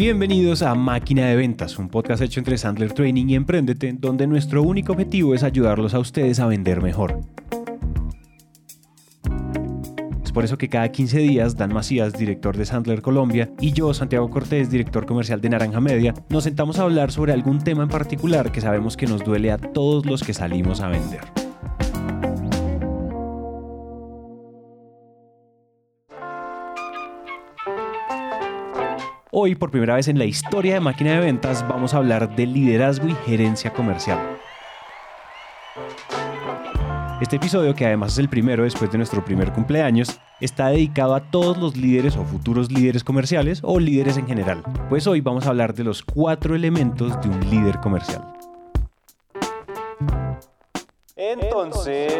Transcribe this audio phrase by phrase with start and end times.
[0.00, 4.62] Bienvenidos a Máquina de Ventas, un podcast hecho entre Sandler Training y Emprendete, donde nuestro
[4.62, 7.20] único objetivo es ayudarlos a ustedes a vender mejor.
[10.24, 13.92] Es por eso que cada 15 días Dan Macías, director de Sandler Colombia, y yo,
[13.92, 17.90] Santiago Cortés, director comercial de Naranja Media, nos sentamos a hablar sobre algún tema en
[17.90, 21.39] particular que sabemos que nos duele a todos los que salimos a vender.
[29.32, 32.46] Hoy, por primera vez en la historia de Máquina de Ventas, vamos a hablar de
[32.46, 34.18] liderazgo y gerencia comercial.
[37.20, 41.20] Este episodio, que además es el primero después de nuestro primer cumpleaños, está dedicado a
[41.20, 44.64] todos los líderes o futuros líderes comerciales o líderes en general.
[44.88, 48.24] Pues hoy vamos a hablar de los cuatro elementos de un líder comercial.
[51.14, 52.10] Entonces,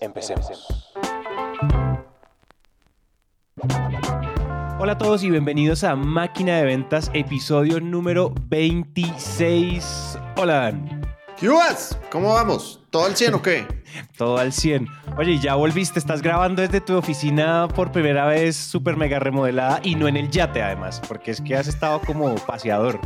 [0.00, 0.94] empecemos.
[4.80, 10.16] Hola a todos y bienvenidos a Máquina de Ventas, episodio número 26.
[10.36, 11.02] Hola Dan.
[11.36, 11.50] ¿Qué
[12.12, 12.80] ¿Cómo vamos?
[12.90, 13.66] ¿Todo al 100 o qué?
[14.16, 14.86] Todo al 100.
[15.16, 19.96] Oye, ya volviste, estás grabando desde tu oficina por primera vez súper mega remodelada y
[19.96, 23.00] no en el yate además, porque es que has estado como paseador.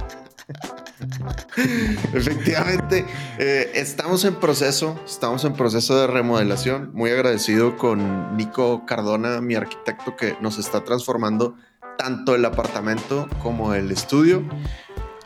[2.12, 3.04] Efectivamente,
[3.38, 6.90] eh, estamos en proceso, estamos en proceso de remodelación.
[6.94, 11.56] Muy agradecido con Nico Cardona, mi arquitecto, que nos está transformando
[11.98, 14.42] tanto el apartamento como el estudio.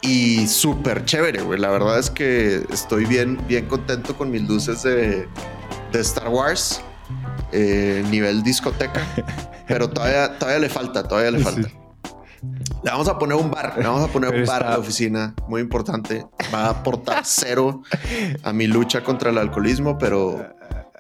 [0.03, 1.59] Y súper chévere, güey.
[1.59, 5.29] La verdad es que estoy bien, bien contento con mis luces de,
[5.93, 6.83] Star Wars,
[7.53, 9.03] eh, nivel discoteca.
[9.67, 11.86] Pero todavía, todavía le falta, todavía le falta.
[12.83, 15.35] Le vamos a poner un bar, le vamos a poner un bar a la oficina,
[15.49, 16.27] muy importante.
[16.53, 17.83] Va a aportar cero
[18.43, 20.55] a mi lucha contra el alcoholismo, pero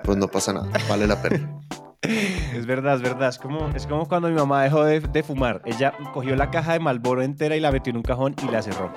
[0.05, 1.61] pues no pasa nada, vale la pena.
[2.03, 3.29] Es verdad, es verdad.
[3.29, 5.63] Es como, es como cuando mi mamá dejó de, fumar.
[5.65, 8.63] Ella cogió la caja de Malboro entera y la metió en un cajón y la
[8.63, 8.93] cerró.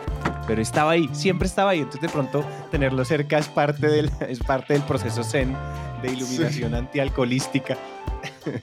[0.48, 1.80] Pero estaba ahí, siempre estaba ahí.
[1.80, 5.56] Entonces de pronto tenerlo cerca es parte del, es parte del proceso Zen
[6.02, 7.78] de iluminación antialcoholística.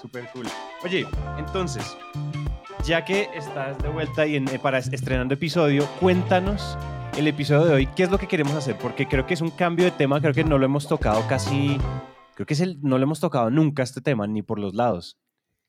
[0.00, 0.46] Súper cool.
[0.84, 1.06] Oye,
[1.38, 1.96] entonces,
[2.88, 6.78] ya que estás de vuelta y en, eh, para estrenando episodio, cuéntanos
[7.18, 9.50] el episodio de hoy, qué es lo que queremos hacer, porque creo que es un
[9.50, 11.76] cambio de tema, creo que no lo hemos tocado casi,
[12.34, 15.18] creo que es el, no lo hemos tocado nunca este tema, ni por los lados.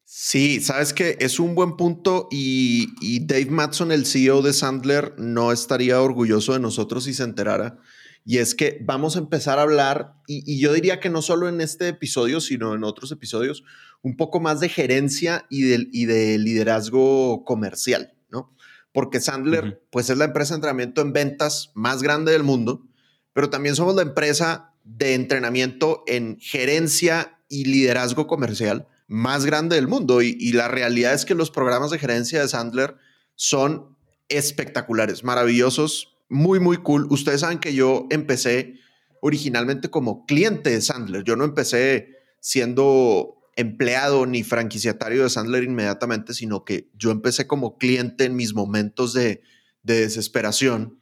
[0.06, 5.14] Sí, sabes que es un buen punto y, y Dave Matson, el CEO de Sandler,
[5.18, 7.80] no estaría orgulloso de nosotros si se enterara.
[8.26, 11.62] Y es que vamos a empezar a hablar, y, yo diría que no solo en
[11.62, 13.64] este episodio, sino en otros episodios,
[14.02, 18.54] un poco más de gerencia y de, y de liderazgo comercial, ¿no?
[18.92, 22.88] Porque Sandler, pues es la empresa de entrenamiento en ventas más grande del mundo,
[23.34, 29.88] pero también somos la empresa de entrenamiento en gerencia y liderazgo comercial más grande del
[29.88, 30.22] mundo.
[30.22, 32.96] Y, y la realidad es que los programas de gerencia de Sandler
[33.36, 33.98] son
[34.30, 37.08] espectaculares, maravillosos, muy, muy cool.
[37.10, 38.76] Ustedes saben que yo empecé
[39.22, 41.24] originalmente como cliente de Sandler.
[41.24, 47.78] Yo no empecé siendo empleado ni franquiciatario de Sandler inmediatamente, sino que yo empecé como
[47.78, 49.42] cliente en mis momentos de,
[49.82, 51.00] desesperación.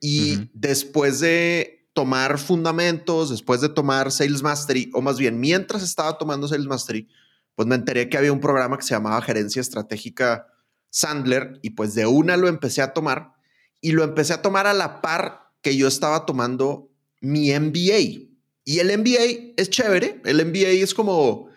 [0.00, 6.18] Y después de tomar fundamentos, después de tomar Sales Mastery, o más bien mientras estaba
[6.18, 7.08] tomando Sales Mastery,
[7.56, 10.46] pues me enteré que había un programa que se llamaba Gerencia Estratégica
[10.90, 13.32] Sandler y pues de una lo empecé a tomar
[13.80, 16.90] y lo empecé a tomar a la par que yo estaba tomando
[17.20, 18.28] mi MBA.
[18.64, 21.48] Y el MBA es chévere, el MBA es como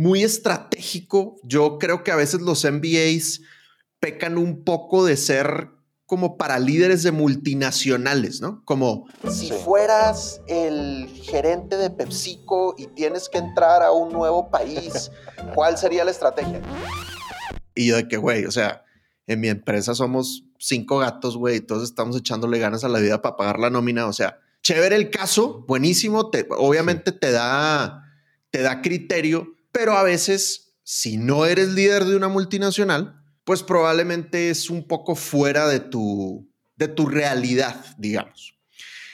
[0.00, 1.36] muy estratégico.
[1.42, 3.42] Yo creo que a veces los MBAs
[3.98, 5.68] pecan un poco de ser
[6.06, 8.64] como para líderes de multinacionales, ¿no?
[8.64, 15.10] Como si fueras el gerente de PepsiCo y tienes que entrar a un nuevo país,
[15.54, 16.62] ¿cuál sería la estrategia?
[17.74, 18.86] Y yo de que, güey, o sea,
[19.26, 23.20] en mi empresa somos cinco gatos, güey, y todos estamos echándole ganas a la vida
[23.20, 24.06] para pagar la nómina.
[24.06, 26.30] O sea, chévere el caso, buenísimo.
[26.56, 28.02] obviamente te da,
[28.50, 34.50] te da criterio, pero a veces, si no eres líder de una multinacional, pues probablemente
[34.50, 38.58] es un poco fuera de tu, de tu realidad, digamos.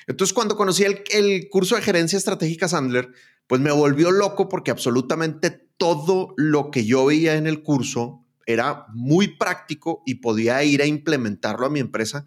[0.07, 3.11] Entonces, cuando conocí el, el curso de gerencia estratégica Sandler,
[3.47, 8.87] pues me volvió loco porque absolutamente todo lo que yo veía en el curso era
[8.93, 12.25] muy práctico y podía ir a implementarlo a mi empresa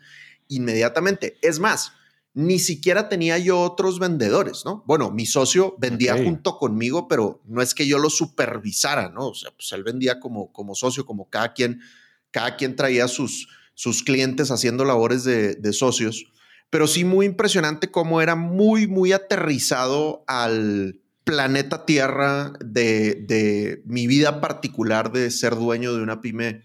[0.47, 1.37] inmediatamente.
[1.41, 1.93] Es más,
[2.39, 4.83] ni siquiera tenía yo otros vendedores, ¿no?
[4.85, 9.27] Bueno, mi socio vendía junto conmigo, pero no es que yo lo supervisara, ¿no?
[9.27, 11.81] O sea, pues él vendía como, como socio, como cada quien,
[12.31, 16.25] cada quien traía sus, sus clientes haciendo labores de, de socios.
[16.69, 20.99] Pero sí muy impresionante cómo era muy, muy aterrizado al,
[21.29, 26.63] planeta Tierra de, mi vida particular de ser dueño de una pyme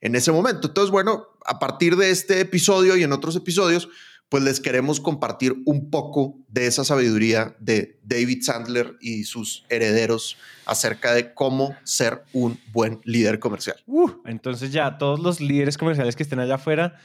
[0.00, 0.68] en ese momento.
[0.68, 3.88] Entonces, bueno, a partir de este episodio y en otros episodios,
[4.28, 10.36] pues les queremos compartir un poco de esa sabiduría de David Sandler y sus herederos
[10.66, 13.76] acerca de cómo ser un buen líder comercial.
[13.86, 16.96] Uh, entonces ya todos los líderes comerciales que estén allá afuera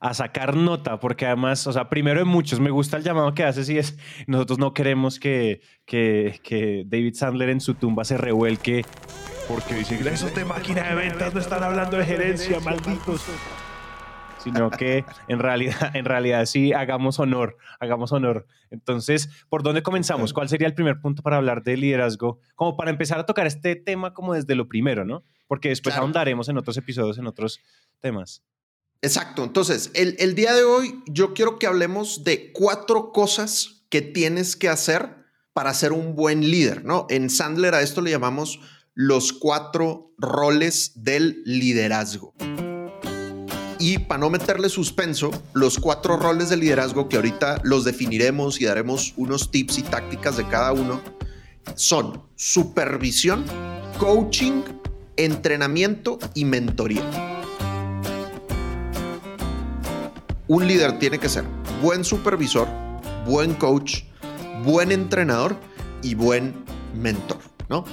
[0.00, 3.44] a sacar nota, porque además, o sea, primero de muchos, me gusta el llamado que
[3.44, 3.96] haces y es,
[4.26, 8.84] nosotros no queremos que, que, que David Sandler en su tumba se revuelque
[9.48, 13.22] porque dice, esos de máquina de ventas no están hablando de gerencia, malditos
[14.42, 18.46] sino que en realidad, en realidad sí hagamos honor, hagamos honor.
[18.70, 20.32] Entonces, ¿por dónde comenzamos?
[20.32, 22.40] ¿Cuál sería el primer punto para hablar de liderazgo?
[22.54, 25.24] Como para empezar a tocar este tema como desde lo primero, ¿no?
[25.46, 27.60] Porque después ahondaremos en otros episodios, en otros
[28.00, 28.42] temas.
[29.02, 29.44] Exacto.
[29.44, 34.56] Entonces, el, el día de hoy yo quiero que hablemos de cuatro cosas que tienes
[34.56, 35.22] que hacer
[35.52, 37.06] para ser un buen líder, ¿no?
[37.10, 38.60] En Sandler a esto le llamamos
[38.94, 42.34] los cuatro roles del liderazgo.
[43.82, 48.64] Y para no meterle suspenso, los cuatro roles de liderazgo que ahorita los definiremos y
[48.64, 51.00] daremos unos tips y tácticas de cada uno
[51.74, 53.44] son supervisión,
[53.98, 54.62] coaching,
[55.16, 57.02] entrenamiento y mentoría.
[60.46, 61.42] Un líder tiene que ser
[61.82, 62.68] buen supervisor,
[63.26, 64.04] buen coach,
[64.62, 65.56] buen entrenador
[66.04, 66.54] y buen
[66.94, 67.84] mentor, ¿no?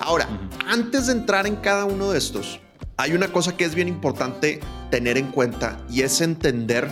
[0.00, 0.28] Ahora,
[0.66, 2.60] antes de entrar en cada uno de estos,
[3.00, 4.60] hay una cosa que es bien importante
[4.90, 6.86] tener en cuenta y es entender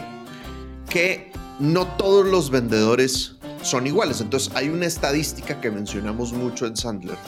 [0.89, 4.23] que no todos los vendedores son iguales.
[4.23, 7.19] Entonces hay una estadística que mencionamos mucho en Sandler,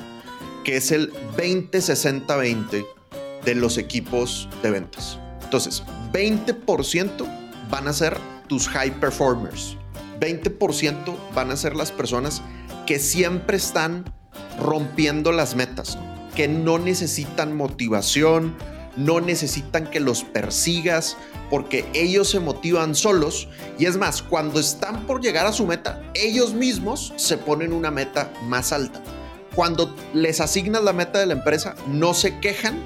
[0.64, 2.86] que es el 20-60-20
[3.44, 5.18] de los equipos de ventas.
[5.42, 5.82] Entonces,
[6.14, 7.26] 20%
[7.70, 8.16] van a ser
[8.48, 9.76] tus high performers.
[10.20, 12.40] 20% van a ser las personas
[12.86, 14.10] que siempre están
[14.58, 15.98] rompiendo las metas,
[16.40, 18.56] que no necesitan motivación,
[18.96, 21.18] no necesitan que los persigas
[21.50, 23.46] porque ellos se motivan solos
[23.78, 27.90] y es más, cuando están por llegar a su meta, ellos mismos se ponen una
[27.90, 29.02] meta más alta.
[29.54, 32.80] Cuando les asignas la meta de la empresa, no se quejan,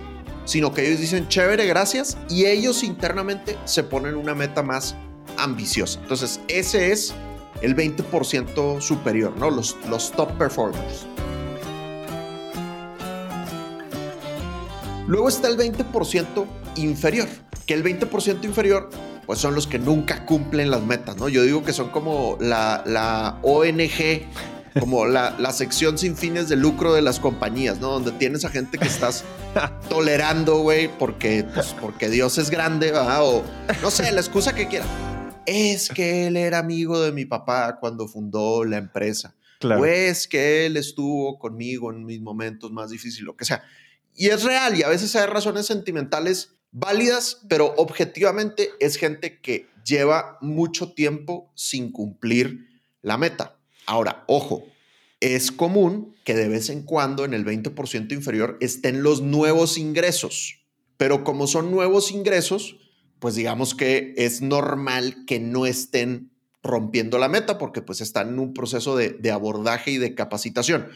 [0.47, 4.97] sino que ellos dicen chévere, gracias, y ellos internamente se ponen una meta más
[5.39, 6.01] ambiciosa.
[6.01, 7.15] Entonces, ese es
[7.63, 9.49] el 20% superior, ¿no?
[9.49, 11.07] Los, los top performers.
[15.07, 16.47] Luego está el 20%
[16.77, 17.29] inferior,
[17.67, 18.89] que el 20% inferior
[19.27, 21.29] pues son los que nunca cumplen las metas, ¿no?
[21.29, 24.23] Yo digo que son como la, la ONG,
[24.79, 27.93] como la, la, sección sin fines de lucro de las compañías, ¿no?
[27.93, 29.25] Donde tienes a gente que estás
[29.89, 33.25] tolerando, güey, porque, pues, porque Dios es grande, ¿verdad?
[33.25, 33.45] O
[33.83, 34.87] no sé, la excusa que quiera.
[35.47, 39.35] Es que él era amigo de mi papá cuando fundó la empresa.
[39.61, 39.83] Claro.
[39.83, 43.63] O es que él estuvo conmigo en mis momentos más difíciles, lo que sea.
[44.15, 49.67] Y es real y a veces hay razones sentimentales válidas, pero objetivamente es gente que
[49.85, 52.67] lleva mucho tiempo sin cumplir
[53.03, 53.57] la meta.
[53.87, 54.65] Ahora, ojo,
[55.21, 60.61] es común que de vez en cuando en el 20% inferior estén los nuevos ingresos,
[60.97, 62.77] pero como son nuevos ingresos,
[63.19, 66.31] pues digamos que es normal que no estén
[66.63, 70.89] rompiendo la meta porque pues están en un proceso de, de abordaje y de capacitación.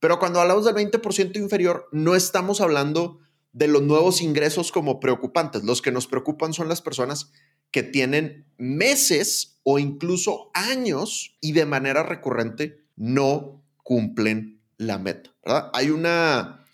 [0.00, 3.20] Pero cuando hablamos del 20% inferior, no estamos hablando
[3.52, 5.64] de los nuevos ingresos como preocupantes.
[5.64, 7.32] Los que nos preocupan son las personas
[7.70, 15.34] que tienen meses o incluso años y de manera recurrente no cumplen la meta.
[15.72, 16.64] Hay una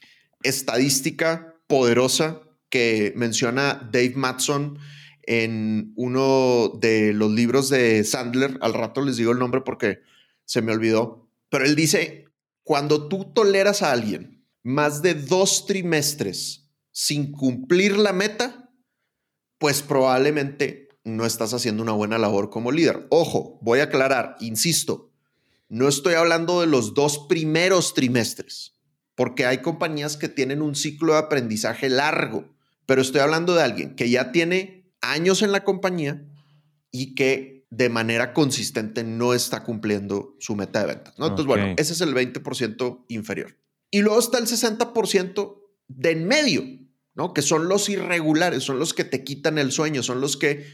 [0.42, 4.78] estadística poderosa que menciona Dave Matson
[5.22, 8.58] en uno de los libros de Sandler.
[8.60, 10.00] Al rato les digo el nombre porque
[10.44, 11.28] se me olvidó.
[11.48, 12.26] Pero él dice
[12.62, 18.70] cuando tú toleras a alguien más de dos trimestres sin cumplir la meta,
[19.58, 23.06] pues probablemente no estás haciendo una buena labor como líder.
[23.10, 25.10] Ojo, voy a aclarar, insisto,
[25.68, 28.76] no estoy hablando de los dos primeros trimestres,
[29.14, 32.54] porque hay compañías que tienen un ciclo de aprendizaje largo,
[32.86, 36.24] pero estoy hablando de alguien que ya tiene años en la compañía
[36.90, 41.18] y que de manera consistente no está cumpliendo su meta de ventas.
[41.18, 41.24] ¿no?
[41.24, 43.56] Entonces, bueno, ese es el 20% inferior.
[43.90, 46.64] Y luego está el 60% de en medio,
[47.14, 47.32] ¿no?
[47.32, 50.66] Que son los irregulares, son los que te quitan el sueño, son los que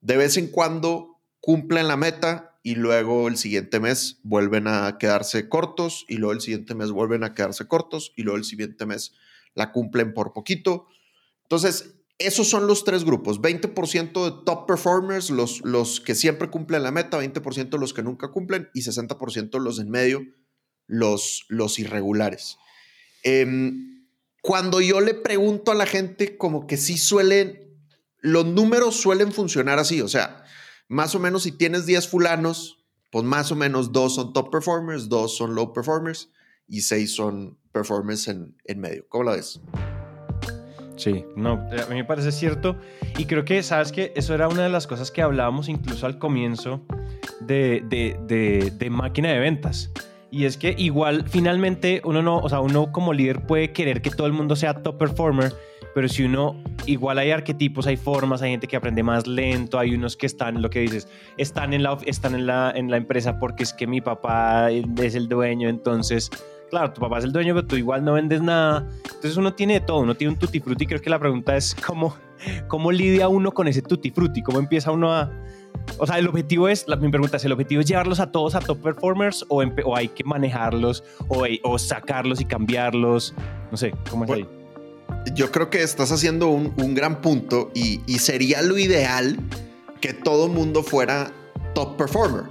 [0.00, 5.48] de vez en cuando cumplen la meta y luego el siguiente mes vuelven a quedarse
[5.48, 9.12] cortos y luego el siguiente mes vuelven a quedarse cortos y luego el siguiente mes
[9.54, 10.86] la cumplen por poquito.
[11.42, 16.82] Entonces, esos son los tres grupos, 20% de top performers, los, los que siempre cumplen
[16.82, 20.22] la meta, 20% los que nunca cumplen y 60% los en medio,
[20.86, 22.56] los, los irregulares.
[23.24, 24.06] Em,
[24.42, 27.78] cuando yo le pregunto a la gente, como que sí suelen,
[28.20, 30.44] los números suelen funcionar así, o sea,
[30.88, 35.08] más o menos si tienes 10 fulanos, pues más o menos dos son top performers,
[35.08, 36.30] dos son low performers
[36.66, 39.06] y seis son performers en, en medio.
[39.08, 39.60] ¿Cómo lo ves?
[40.96, 42.76] Sí, no, a mí me parece cierto.
[43.18, 46.18] Y creo que, ¿sabes que Eso era una de las cosas que hablábamos incluso al
[46.18, 46.82] comienzo
[47.40, 49.90] de, de, de, de, máquina de ventas.
[50.30, 54.10] Y es que igual, finalmente, uno no, o sea, uno como líder puede querer que
[54.10, 55.52] todo el mundo sea top performer,
[55.94, 59.94] pero si uno, igual hay arquetipos, hay formas, hay gente que aprende más lento, hay
[59.94, 61.08] unos que están, lo que dices,
[61.38, 65.14] están en la, están en la, en la empresa porque es que mi papá es
[65.14, 66.30] el dueño, entonces
[66.74, 68.88] claro, tu papá es el dueño, pero tú igual no vendes nada.
[69.04, 70.86] Entonces uno tiene de todo, uno tiene un tutti frutti.
[70.86, 72.16] Creo que la pregunta es cómo,
[72.66, 75.30] cómo lidia uno con ese tutti frutti, cómo empieza uno a...
[75.98, 78.56] O sea, el objetivo es, la, mi pregunta es, ¿el objetivo es llevarlos a todos
[78.56, 83.34] a top performers o, o hay que manejarlos o, o, sacarlos y cambiarlos?
[83.70, 84.48] No sé, ¿cómo es ahí?
[85.32, 89.38] Yo creo que estás haciendo un, un gran punto y, y sería lo ideal
[90.00, 91.30] que todo mundo fuera
[91.72, 92.44] top performer.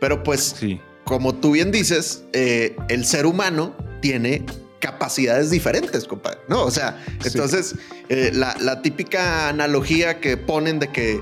[0.00, 4.44] Pero pues sí como tú bien dices, eh, el ser humano tiene
[4.78, 6.64] capacidades diferentes, compadre, ¿no?
[6.64, 7.76] O sea, entonces,
[8.08, 11.20] eh, la, típica analogía que ponen de que,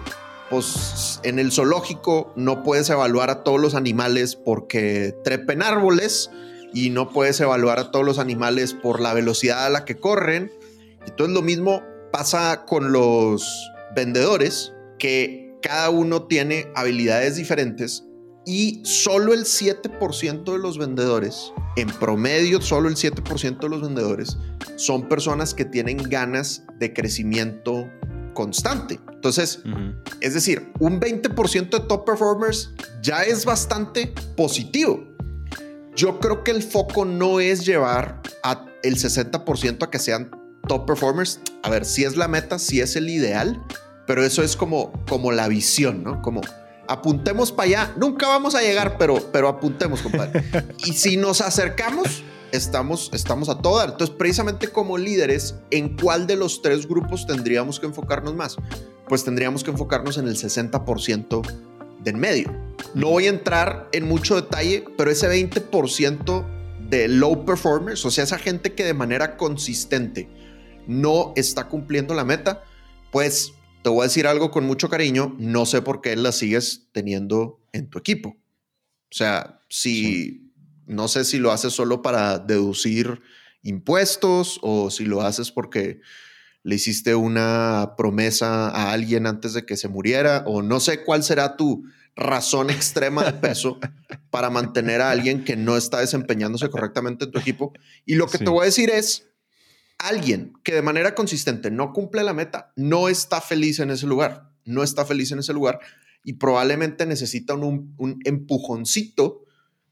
[0.48, 6.30] pues, en el zoológico no puedes evaluar a todos los animales porque trepen árboles
[6.72, 10.50] y no puedes evaluar a todos los animales por la velocidad a la que corren.
[11.06, 13.46] Entonces, lo mismo pasa con los
[13.94, 18.04] vendedores, que cada uno tiene habilidades diferentes
[18.50, 24.38] y solo el 7% de los vendedores, en promedio solo el 7% de los vendedores,
[24.74, 27.88] son personas que tienen ganas de crecimiento
[28.34, 28.98] constante.
[29.12, 29.62] Entonces,
[30.20, 35.06] es decir, un 20% de top performers ya es bastante positivo.
[35.94, 40.28] Yo creo que el foco no es llevar a el 60% a que sean
[40.66, 41.38] top performers.
[41.62, 43.62] A ver, si es la meta, si es el ideal,
[44.08, 46.20] pero eso es como, como la visión, ¿no?
[46.20, 46.40] Como
[46.90, 47.94] apuntemos para allá.
[47.96, 50.44] Nunca vamos a llegar, pero, pero apuntemos, compadre.
[50.84, 53.84] y si nos acercamos, estamos, estamos a toda.
[53.84, 58.56] Entonces, precisamente como líderes, ¿en cuál de los tres grupos tendríamos que enfocarnos más?
[59.08, 61.42] Pues tendríamos que enfocarnos en el 60%
[62.02, 62.52] del medio.
[62.94, 66.44] No voy a entrar en mucho detalle, pero ese 20%
[66.88, 70.28] de low performers, o sea, esa gente que de manera consistente
[70.88, 72.64] no está cumpliendo la meta,
[73.12, 76.88] pues te voy a decir algo con mucho cariño, no sé por qué la sigues
[76.92, 78.30] teniendo en tu equipo.
[78.30, 80.52] O sea, si
[80.86, 83.20] no sé si lo haces solo para deducir
[83.62, 86.00] impuestos o si lo haces porque
[86.62, 91.22] le hiciste una promesa a alguien antes de que se muriera o no sé cuál
[91.22, 91.84] será tu
[92.16, 93.78] razón extrema de peso
[94.30, 97.72] para mantener a alguien que no está desempeñándose correctamente en tu equipo.
[98.04, 99.29] Y lo que te voy a decir es,
[100.00, 104.50] alguien que de manera consistente no cumple la meta, no está feliz en ese lugar,
[104.64, 105.80] no está feliz en ese lugar
[106.24, 109.44] y probablemente necesita un, empujoncito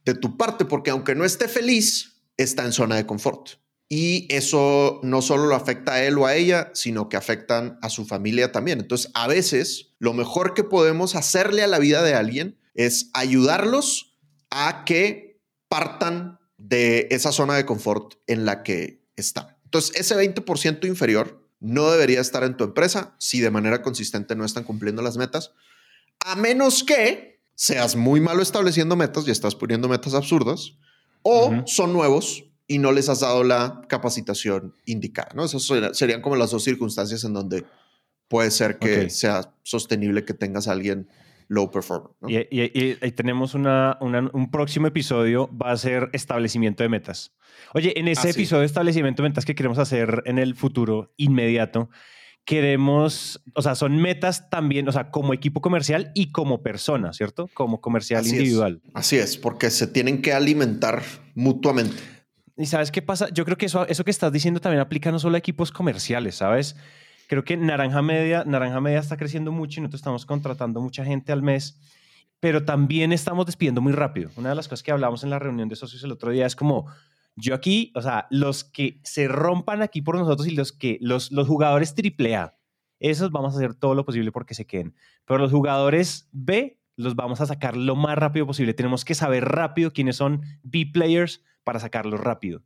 [0.04, 3.60] de tu parte, porque aunque no esté feliz, está en zona de confort.
[3.90, 7.88] Y eso no solo lo afecta a él o a ella, sino que afectan a
[7.88, 8.80] su familia también.
[8.80, 14.18] Entonces, a veces, lo mejor que podemos hacerle a la vida de alguien es ayudarlos
[14.50, 19.57] a que partan de esa zona de confort en la que están.
[19.68, 24.46] Entonces, ese 20% inferior no debería estar en tu empresa si de manera consistente no
[24.46, 25.52] están cumpliendo las metas,
[26.20, 30.72] a menos que seas muy malo estableciendo metas y estás poniendo metas absurdas,
[31.22, 35.28] o son nuevos y no les has dado la capacitación indicada.
[35.34, 35.44] ¿no?
[35.44, 37.66] Esas serían como las dos circunstancias en donde
[38.28, 41.10] puede ser que sea sostenible que tengas a alguien
[41.48, 42.10] low performer.
[42.28, 42.60] Y,
[43.02, 47.34] ahí tenemos un próximo episodio, va a ser establecimiento de metas.
[47.74, 51.90] Oye, en ese episodio de establecimiento de metas que queremos hacer en el futuro inmediato,
[52.44, 57.50] queremos, o sea, son metas también, o sea, como equipo comercial y como persona, ¿cierto?
[57.52, 58.80] Como comercial individual.
[58.94, 61.02] Así es, porque se tienen que alimentar
[61.34, 61.98] mutuamente.
[62.56, 63.28] ¿Y sabes qué pasa?
[63.32, 66.36] Yo creo que eso, eso que estás diciendo también aplica no solo a equipos comerciales,
[66.36, 66.74] ¿sabes?
[67.28, 71.30] Creo que Naranja Media, Naranja Media está creciendo mucho y nosotros estamos contratando mucha gente
[71.30, 71.78] al mes,
[72.40, 74.30] pero también estamos despidiendo muy rápido.
[74.36, 76.56] Una de las cosas que hablamos en la reunión de socios el otro día es
[76.56, 76.86] como,
[77.36, 81.30] yo aquí, o sea, los que se rompan aquí por nosotros y los que, los,
[81.30, 82.56] los jugadores AAA,
[82.98, 84.94] esos vamos a hacer todo lo posible porque se queden.
[85.26, 88.72] Pero los jugadores B los vamos a sacar lo más rápido posible.
[88.72, 92.62] Tenemos que saber rápido quiénes son B players para sacarlos rápido.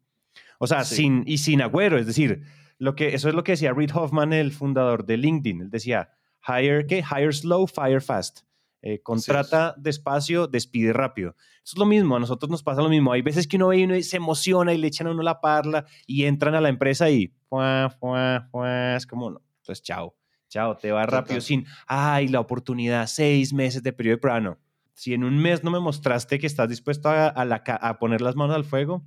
[0.58, 2.44] O sea, sin, y sin agüero, es decir,
[2.82, 5.60] lo que, eso es lo que decía Reid Hoffman, el fundador de LinkedIn.
[5.60, 6.10] Él decía,
[6.48, 7.04] hire, ¿qué?
[7.08, 8.40] Hire slow, fire fast.
[8.80, 11.36] Eh, contrata despacio, despide rápido.
[11.64, 13.12] Eso es lo mismo, a nosotros nos pasa lo mismo.
[13.12, 15.40] Hay veces que uno ve y uno se emociona y le echan a uno la
[15.40, 20.16] parla y entran a la empresa y es como, no, pues chao,
[20.48, 24.58] chao, te va rápido sin, ay, la oportunidad, seis meses de periodo de prueba, no.
[24.92, 28.56] Si en un mes no me mostraste que estás dispuesto a, a, poner las manos
[28.56, 29.04] al fuego,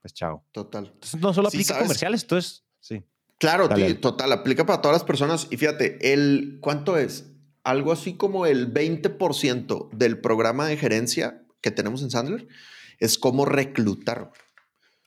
[0.00, 0.44] pues chao.
[0.52, 0.86] Total.
[0.86, 3.02] Entonces, no solo aplica comerciales, esto es, sí.
[3.38, 3.68] Claro,
[4.00, 5.46] total, aplica para todas las personas.
[5.50, 7.26] Y fíjate, el, ¿cuánto es?
[7.62, 12.48] Algo así como el 20% del programa de gerencia que tenemos en Sandler
[12.98, 14.32] es cómo reclutar.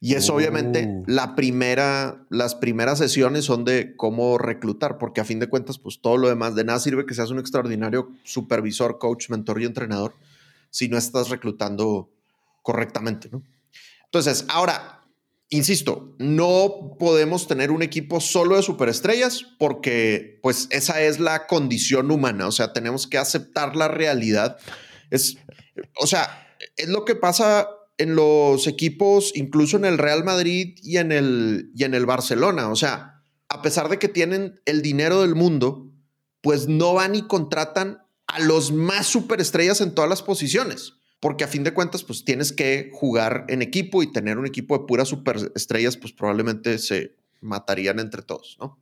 [0.04, 1.04] Y es obviamente oh.
[1.06, 6.01] la primera, las primeras sesiones son de cómo reclutar, porque a fin de cuentas, pues
[6.01, 10.16] todo lo demás, de nada sirve que seas un extraordinario supervisor, coach, mentor y entrenador
[10.72, 12.10] si no estás reclutando
[12.63, 13.44] correctamente, ¿no?
[14.06, 15.00] Entonces, ahora,
[15.51, 22.10] insisto, no podemos tener un equipo solo de superestrellas porque pues esa es la condición
[22.10, 24.58] humana, o sea, tenemos que aceptar la realidad.
[25.12, 25.38] Es,
[25.98, 27.67] o sea, es lo que pasa
[27.98, 32.70] en los equipos, incluso en el Real Madrid y en el, y en el Barcelona.
[32.70, 35.91] O sea, a pesar de que tienen el dinero del mundo,
[36.39, 40.93] pues no van y contratan a los más superestrellas en todas las posiciones.
[41.22, 44.78] Porque a fin de cuentas, pues tienes que jugar en equipo y tener un equipo
[44.78, 48.78] de puras superestrellas, pues probablemente se matarían entre todos, ¿no?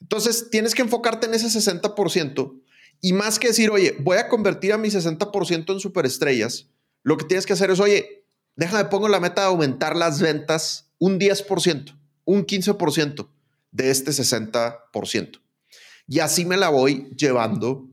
[0.00, 2.60] Entonces, tienes que enfocarte en ese 60%
[3.00, 6.68] y más que decir, oye, voy a convertir a mi 60% en superestrellas,
[7.02, 8.24] lo que tienes que hacer es, oye,
[8.56, 13.28] déjame pongo la meta de aumentar las ventas un 10%, un 15%
[13.72, 15.40] de este 60%.
[16.06, 17.88] Y así me la voy llevando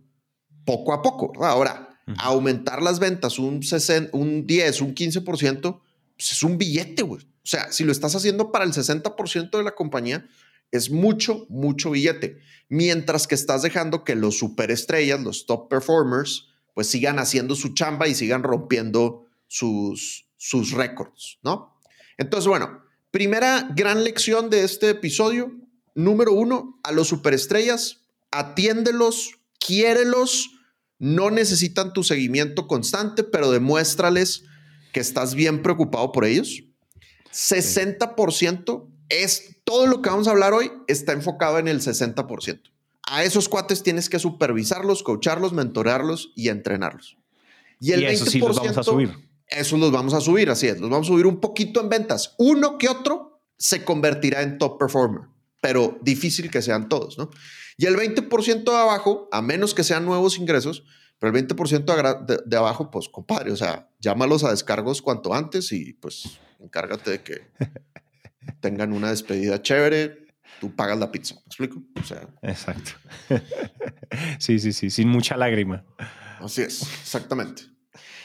[0.66, 1.32] poco a poco.
[1.44, 1.87] Ahora,
[2.18, 5.82] aumentar las ventas un, 60, un 10, un 15%,
[6.16, 7.24] pues es un billete, güey.
[7.24, 10.28] O sea, si lo estás haciendo para el 60% de la compañía,
[10.72, 12.40] es mucho, mucho billete.
[12.70, 18.08] Mientras que estás dejando que los superestrellas, los top performers, pues sigan haciendo su chamba
[18.08, 21.80] y sigan rompiendo sus, sus récords, ¿no?
[22.18, 25.52] Entonces, bueno, primera gran lección de este episodio.
[25.96, 30.52] Número uno, a los superestrellas, atiéndelos, quiérelos,
[31.00, 34.44] no necesitan tu seguimiento constante, pero demuéstrales
[34.94, 36.64] que estás bien preocupado por ellos.
[37.32, 42.62] 60% es todo lo que vamos a hablar hoy, está enfocado en el 60%.
[43.10, 47.18] A esos cuates tienes que supervisarlos, coacharlos, mentorarlos y entrenarlos.
[47.80, 50.80] Y el eso sí los vamos a subir eso los vamos a subir, así es,
[50.80, 52.36] los vamos a subir un poquito en ventas.
[52.38, 55.22] Uno que otro se convertirá en top performer,
[55.62, 57.30] pero difícil que sean todos, ¿no?
[57.78, 60.84] Y el 20% de abajo, a menos que sean nuevos ingresos,
[61.20, 65.72] pero el 20% de, de, abajo, pues compadre, o sea, llámalos a descargos cuanto antes
[65.72, 67.48] y pues encárgate de que
[68.62, 70.28] tengan una despedida chévere,
[70.60, 71.82] tú pagas la pizza, ¿me explico?
[72.00, 72.28] O sea.
[72.42, 72.92] Exacto.
[74.40, 75.86] sí, sí, sí, sin mucha lágrima.
[76.40, 77.64] Así es, exactamente.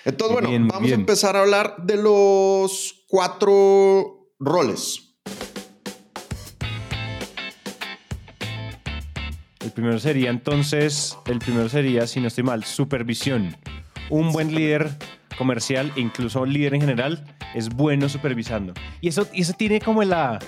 [0.04, 5.11] Entonces, bueno, vamos a empezar a hablar de los cuatro roles.
[9.72, 13.56] Primero sería entonces, el primero sería, si no estoy mal, supervisión.
[14.10, 14.90] Un buen líder
[15.38, 18.74] comercial, incluso líder en general, es bueno supervisando.
[19.00, 20.38] Y eso, y eso tiene como la,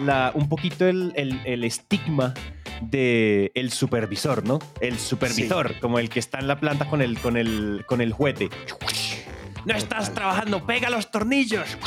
[0.00, 2.34] la, un poquito el, el estigma
[2.82, 4.58] de el supervisor, ¿no?
[4.80, 8.12] El supervisor, como el que está en la planta con el, con el, con el
[8.12, 8.48] juguete.
[9.64, 11.78] No estás trabajando, pega los tornillos.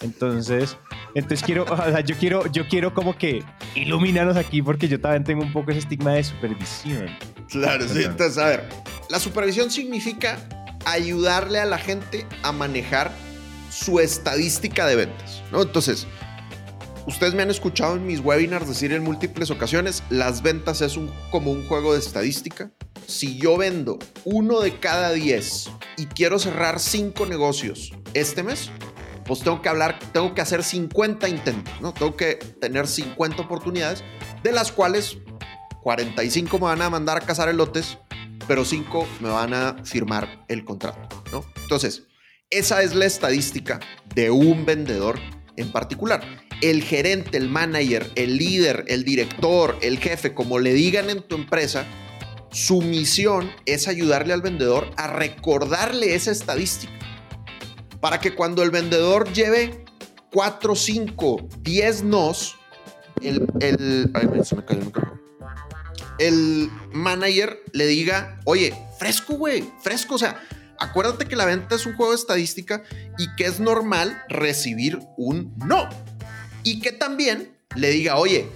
[0.00, 0.76] Entonces,
[1.14, 3.42] entonces quiero, o sea, yo quiero, yo quiero como que
[3.74, 7.06] ilumínanos aquí porque yo también tengo un poco ese estigma de supervisión.
[7.48, 8.04] Claro, sí.
[8.04, 8.68] Entonces, a ver,
[9.10, 10.38] la supervisión significa
[10.84, 13.12] ayudarle a la gente a manejar
[13.70, 15.62] su estadística de ventas, ¿no?
[15.62, 16.06] Entonces,
[17.04, 21.10] Ustedes me han escuchado en mis webinars decir en múltiples ocasiones, las ventas es un,
[21.32, 22.70] como un juego de estadística.
[23.08, 28.70] Si yo vendo uno de cada diez y quiero cerrar cinco negocios este mes,
[29.24, 31.92] pues tengo que hablar, tengo que hacer 50 intentos, ¿no?
[31.92, 34.04] Tengo que tener 50 oportunidades,
[34.42, 35.18] de las cuales
[35.82, 37.98] 45 me van a mandar a cazar elotes,
[38.46, 41.44] pero 5 me van a firmar el contrato, ¿no?
[41.62, 42.04] Entonces,
[42.50, 43.80] esa es la estadística
[44.14, 45.18] de un vendedor
[45.56, 46.22] en particular
[46.62, 51.34] el gerente, el manager, el líder, el director, el jefe, como le digan en tu
[51.34, 51.84] empresa,
[52.52, 56.92] su misión es ayudarle al vendedor a recordarle esa estadística.
[58.02, 59.84] Para que cuando el vendedor lleve
[60.32, 62.56] 4, 5, 10 nos,
[63.22, 64.10] el, el,
[66.18, 70.16] el manager le diga, oye, fresco, güey, fresco.
[70.16, 70.42] O sea,
[70.80, 72.82] acuérdate que la venta es un juego de estadística
[73.18, 75.88] y que es normal recibir un no
[76.64, 78.48] y que también le diga, oye,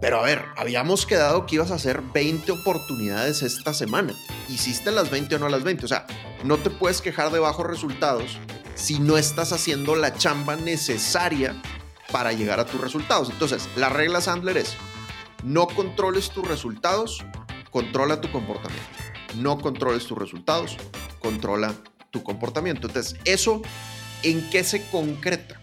[0.00, 4.14] pero a ver, habíamos quedado que ibas a hacer 20 oportunidades esta semana.
[4.48, 5.84] ¿Hiciste las 20 o no las 20?
[5.84, 6.06] O sea,
[6.42, 8.36] no te puedes quejar de bajos resultados
[8.80, 11.60] si no estás haciendo la chamba necesaria
[12.10, 13.30] para llegar a tus resultados.
[13.30, 14.76] Entonces, la regla Sandler es,
[15.44, 17.24] no controles tus resultados,
[17.70, 18.88] controla tu comportamiento.
[19.36, 20.76] No controles tus resultados,
[21.20, 21.74] controla
[22.10, 22.88] tu comportamiento.
[22.88, 23.62] Entonces, ¿eso
[24.22, 25.60] en qué se concreta?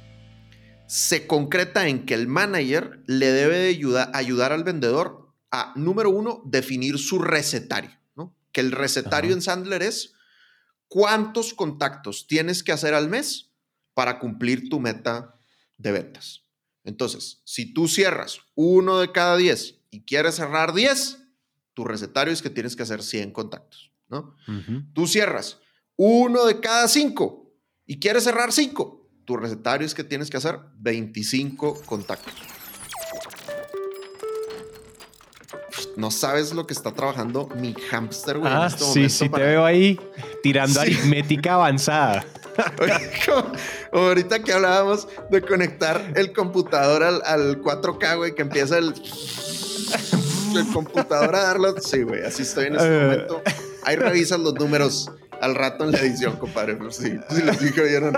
[0.88, 6.10] se concreta en que el manager le debe de ayudar, ayudar al vendedor a, número
[6.10, 8.34] uno, definir su recetario, ¿no?
[8.53, 10.13] Que el recetario en Sandler es
[10.88, 13.52] cuántos contactos tienes que hacer al mes
[13.93, 15.39] para cumplir tu meta
[15.78, 16.43] de ventas.
[16.84, 21.19] Entonces, si tú cierras uno de cada diez y quieres cerrar diez,
[21.73, 24.36] tu recetario es que tienes que hacer 100 contactos, ¿no?
[24.93, 25.60] Tú cierras
[25.95, 27.54] uno de cada cinco
[27.86, 32.34] y quieres cerrar cinco, tu recetario es que tienes que hacer 25 contactos.
[35.97, 38.52] No sabes lo que está trabajando mi hamster, güey.
[38.54, 40.00] Ah, este sí, sí, te veo ahí
[40.43, 42.26] tirando aritmética avanzada.
[43.91, 48.93] ahorita que hablábamos de conectar el computador al, 4K, güey, que empieza el,
[50.56, 51.76] el computador a darlo.
[51.80, 53.02] Sí, güey, así estoy en este eh.
[53.02, 53.41] momento.
[53.84, 56.78] Ahí revisas los números al rato en la edición, compadre.
[56.89, 58.17] Sí, sí les dije, ¿oyeron?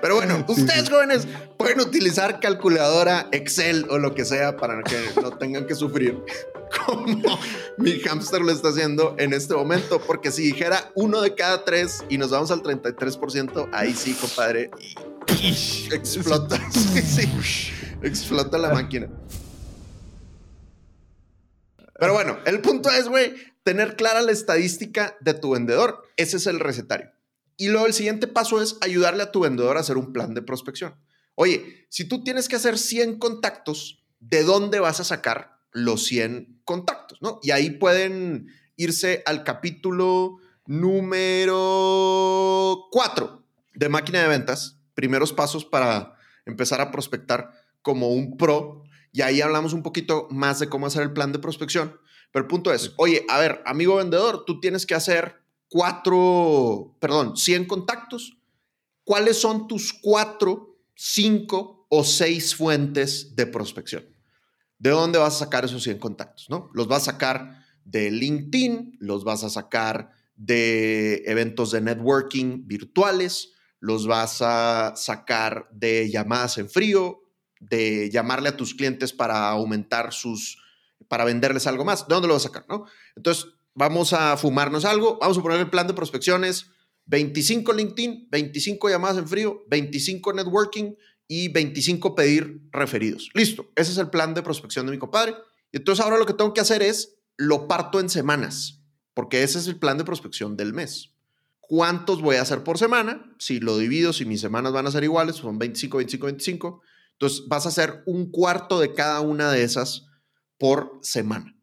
[0.00, 5.30] Pero bueno, ustedes jóvenes pueden utilizar calculadora, Excel o lo que sea para que no
[5.38, 6.18] tengan que sufrir
[6.86, 7.38] como
[7.78, 10.00] mi hamster lo está haciendo en este momento.
[10.00, 14.70] Porque si dijera uno de cada tres y nos vamos al 33%, ahí sí, compadre,
[15.90, 16.60] explota.
[18.02, 19.08] explota la máquina.
[21.98, 26.02] Pero bueno, el punto es, güey, tener clara la estadística de tu vendedor.
[26.16, 27.12] Ese es el recetario.
[27.62, 30.42] Y luego el siguiente paso es ayudarle a tu vendedor a hacer un plan de
[30.42, 30.96] prospección.
[31.36, 36.62] Oye, si tú tienes que hacer 100 contactos, ¿de dónde vas a sacar los 100
[36.64, 37.22] contactos?
[37.22, 37.38] ¿no?
[37.40, 41.54] Y ahí pueden irse al capítulo número
[42.90, 43.44] 4
[43.74, 48.82] de máquina de ventas, primeros pasos para empezar a prospectar como un pro.
[49.12, 51.96] Y ahí hablamos un poquito más de cómo hacer el plan de prospección.
[52.32, 55.41] Pero el punto es, oye, a ver, amigo vendedor, tú tienes que hacer
[55.72, 58.36] cuatro, perdón, 100 contactos.
[59.04, 64.04] ¿Cuáles son tus cuatro, cinco o seis fuentes de prospección?
[64.78, 66.50] ¿De dónde vas a sacar esos 100 contactos?
[66.50, 66.70] ¿no?
[66.74, 73.52] Los vas a sacar de LinkedIn, los vas a sacar de eventos de networking virtuales,
[73.80, 77.22] los vas a sacar de llamadas en frío,
[77.60, 80.58] de llamarle a tus clientes para aumentar sus
[81.08, 82.06] para venderles algo más.
[82.06, 82.64] ¿De dónde lo vas a sacar?
[82.68, 82.86] ¿no?
[83.16, 86.66] Entonces, vamos a fumarnos algo, vamos a poner el plan de prospecciones,
[87.06, 90.94] 25 LinkedIn, 25 llamadas en frío, 25 networking
[91.26, 93.30] y 25 pedir referidos.
[93.34, 95.34] Listo, ese es el plan de prospección de mi compadre.
[95.72, 98.82] Y entonces ahora lo que tengo que hacer es, lo parto en semanas,
[99.14, 101.14] porque ese es el plan de prospección del mes.
[101.60, 103.34] ¿Cuántos voy a hacer por semana?
[103.38, 106.82] Si lo divido, si mis semanas van a ser iguales, son 25, 25, 25.
[107.12, 110.06] Entonces vas a hacer un cuarto de cada una de esas
[110.58, 111.56] por semana.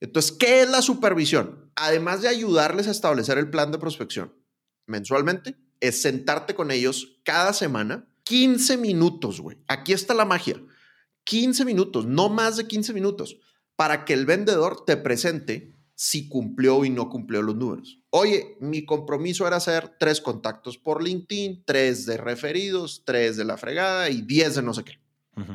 [0.00, 1.70] Entonces, ¿qué es la supervisión?
[1.76, 4.34] Además de ayudarles a establecer el plan de prospección
[4.86, 9.58] mensualmente, es sentarte con ellos cada semana 15 minutos, güey.
[9.68, 10.60] Aquí está la magia.
[11.24, 13.38] 15 minutos, no más de 15 minutos,
[13.76, 18.00] para que el vendedor te presente si cumplió y no cumplió los números.
[18.10, 23.56] Oye, mi compromiso era hacer tres contactos por LinkedIn, tres de referidos, tres de la
[23.56, 25.00] fregada y diez de no sé qué.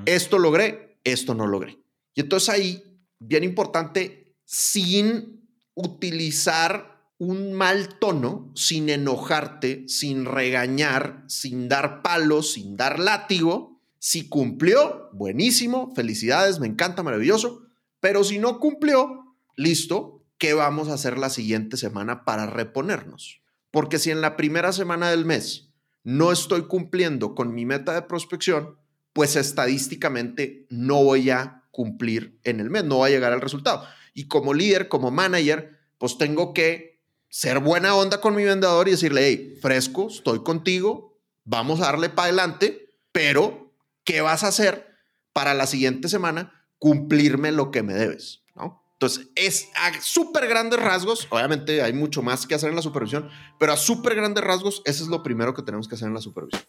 [0.05, 1.79] Esto logré, esto no logré.
[2.13, 2.83] Y entonces ahí,
[3.19, 12.75] bien importante, sin utilizar un mal tono, sin enojarte, sin regañar, sin dar palos, sin
[12.75, 13.79] dar látigo.
[13.99, 17.61] Si cumplió, buenísimo, felicidades, me encanta, maravilloso.
[17.99, 23.41] Pero si no cumplió, listo, ¿qué vamos a hacer la siguiente semana para reponernos?
[23.71, 25.69] Porque si en la primera semana del mes
[26.03, 28.77] no estoy cumpliendo con mi meta de prospección,
[29.13, 33.87] pues estadísticamente no voy a cumplir en el mes, no va a llegar al resultado.
[34.13, 38.91] Y como líder, como manager, pues tengo que ser buena onda con mi vendedor y
[38.91, 43.71] decirle, hey, fresco, estoy contigo, vamos a darle para adelante, pero
[44.03, 44.87] ¿qué vas a hacer
[45.33, 46.53] para la siguiente semana?
[46.77, 48.83] Cumplirme lo que me debes, ¿no?
[48.93, 53.29] Entonces, es a súper grandes rasgos, obviamente hay mucho más que hacer en la supervisión,
[53.59, 56.21] pero a súper grandes rasgos, eso es lo primero que tenemos que hacer en la
[56.21, 56.63] supervisión.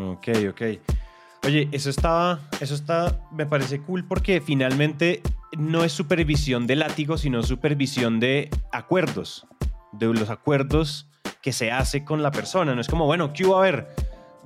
[0.00, 0.62] Ok, ok.
[1.46, 5.22] Oye, eso está, eso está, me parece cool porque finalmente
[5.56, 9.46] no es supervisión de látigo, sino supervisión de acuerdos,
[9.92, 11.06] de los acuerdos
[11.42, 12.74] que se hace con la persona.
[12.74, 13.94] No es como, bueno, ¿qué hubo a ver?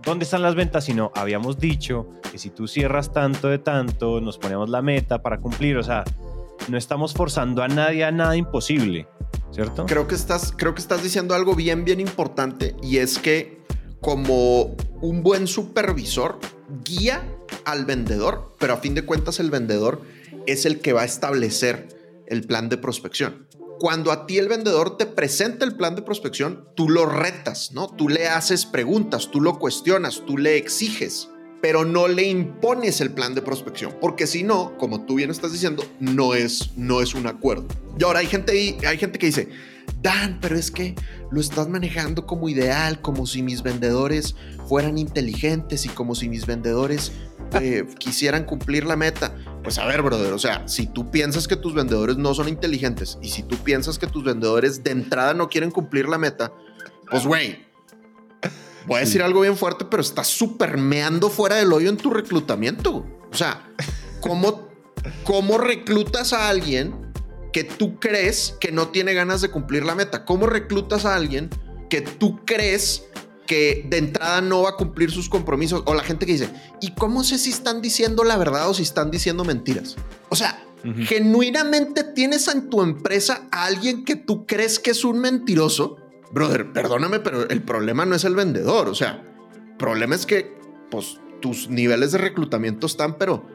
[0.05, 0.85] ¿dónde están las ventas?
[0.85, 5.39] Sino habíamos dicho que si tú cierras tanto de tanto, nos ponemos la meta para
[5.39, 5.79] cumplir.
[5.79, 6.05] O sea,
[6.69, 9.09] no estamos forzando a nadie a nada imposible,
[9.53, 9.87] ¿cierto?
[9.87, 13.65] Creo que estás, creo que estás diciendo algo bien, bien importante y es que
[14.03, 16.39] como un buen supervisor
[16.85, 17.27] guía
[17.65, 20.03] al vendedor, pero a fin de cuentas el vendedor
[20.47, 21.89] es el que va a establecer
[22.27, 23.47] el plan de prospección.
[23.79, 27.89] Cuando a ti el vendedor te presenta el plan de prospección, tú lo retas, ¿no?
[27.89, 31.31] Tú le haces preguntas, tú lo cuestionas, tú le exiges,
[31.63, 35.53] pero no le impones el plan de prospección, porque si no, como tú bien estás
[35.53, 37.67] diciendo, no es, no es un acuerdo.
[37.99, 39.49] Y ahora hay gente, hay gente que dice,
[40.01, 40.95] Dan, pero es que
[41.31, 44.35] lo estás manejando como ideal, como si mis vendedores
[44.67, 47.13] fueran inteligentes y como si mis vendedores
[47.61, 49.35] eh, quisieran cumplir la meta.
[49.63, 53.19] Pues a ver, brother, o sea, si tú piensas que tus vendedores no son inteligentes
[53.23, 56.53] y si tú piensas que tus vendedores de entrada no quieren cumplir la meta,
[57.11, 57.67] pues güey,
[58.87, 62.11] voy a decir algo bien fuerte, pero estás súper meando fuera del hoyo en tu
[62.11, 63.07] reclutamiento.
[63.31, 63.71] O sea,
[64.21, 64.69] ¿cómo,
[65.25, 67.10] cómo reclutas a alguien
[67.53, 70.25] que tú crees que no tiene ganas de cumplir la meta?
[70.25, 71.51] ¿Cómo reclutas a alguien
[71.89, 73.07] que tú crees
[73.47, 75.83] que de entrada no va a cumplir sus compromisos?
[75.87, 78.83] O la gente que dice, ¿y cómo sé si están diciendo la verdad o si
[78.83, 79.97] están diciendo mentiras?
[80.29, 80.65] O sea,
[81.05, 85.97] genuinamente tienes en tu empresa a alguien que tú crees que es un mentiroso.
[86.33, 88.89] Brother, perdóname, pero el problema no es el vendedor.
[88.89, 89.23] O sea,
[89.55, 90.57] el problema es que,
[90.91, 93.47] pues, tus niveles de reclutamiento están, pero,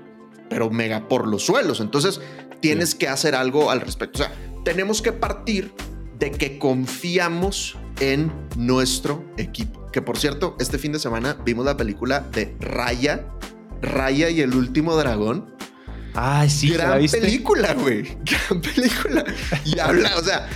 [0.50, 1.80] pero mega por los suelos.
[1.80, 2.22] Entonces,
[2.60, 4.22] tienes que hacer algo al respecto.
[4.22, 5.74] O sea, tenemos que partir
[6.20, 9.90] de que confiamos en nuestro equipo.
[9.92, 13.28] Que por cierto, este fin de semana vimos la película de Raya,
[13.82, 15.54] Raya y el último dragón.
[16.18, 18.04] Ay, sí, gran película, güey.
[18.24, 19.26] Gran película.
[19.66, 20.50] Y habla, o sea,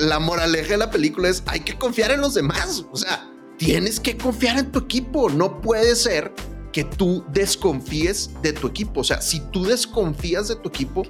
[0.00, 2.84] la moraleja de la película es hay que confiar en los demás.
[2.92, 5.30] O sea, tienes que confiar en tu equipo.
[5.30, 6.32] No puede ser
[6.72, 9.00] que tú desconfíes de tu equipo.
[9.00, 11.02] O sea, si tú desconfías de tu equipo,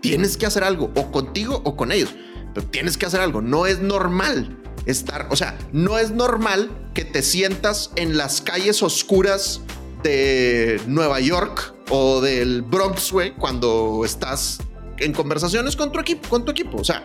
[0.00, 2.10] tienes que hacer algo, o contigo o con ellos.
[2.54, 3.40] Pero tienes que hacer algo.
[3.40, 8.82] No es normal estar, o sea, no es normal que te sientas en las calles
[8.82, 9.60] oscuras
[10.02, 14.58] de Nueva York o del Bronx, güey, cuando estás
[14.98, 16.78] en conversaciones con tu equipo, con tu equipo.
[16.78, 17.04] O sea,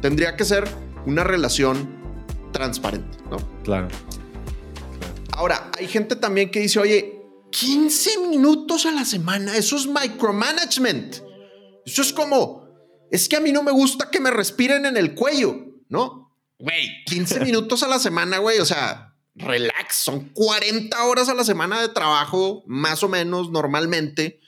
[0.00, 0.68] tendría que ser
[1.06, 1.88] una relación
[2.52, 3.38] transparente, ¿no?
[3.64, 3.88] Claro.
[5.32, 11.16] Ahora, hay gente también que dice, oye, 15 minutos a la semana, eso es micromanagement.
[11.84, 12.68] Eso es como,
[13.10, 15.56] es que a mí no me gusta que me respiren en el cuello,
[15.88, 16.36] ¿no?
[16.58, 21.44] Güey, 15 minutos a la semana, güey, o sea, relax, son 40 horas a la
[21.44, 24.40] semana de trabajo, más o menos, normalmente.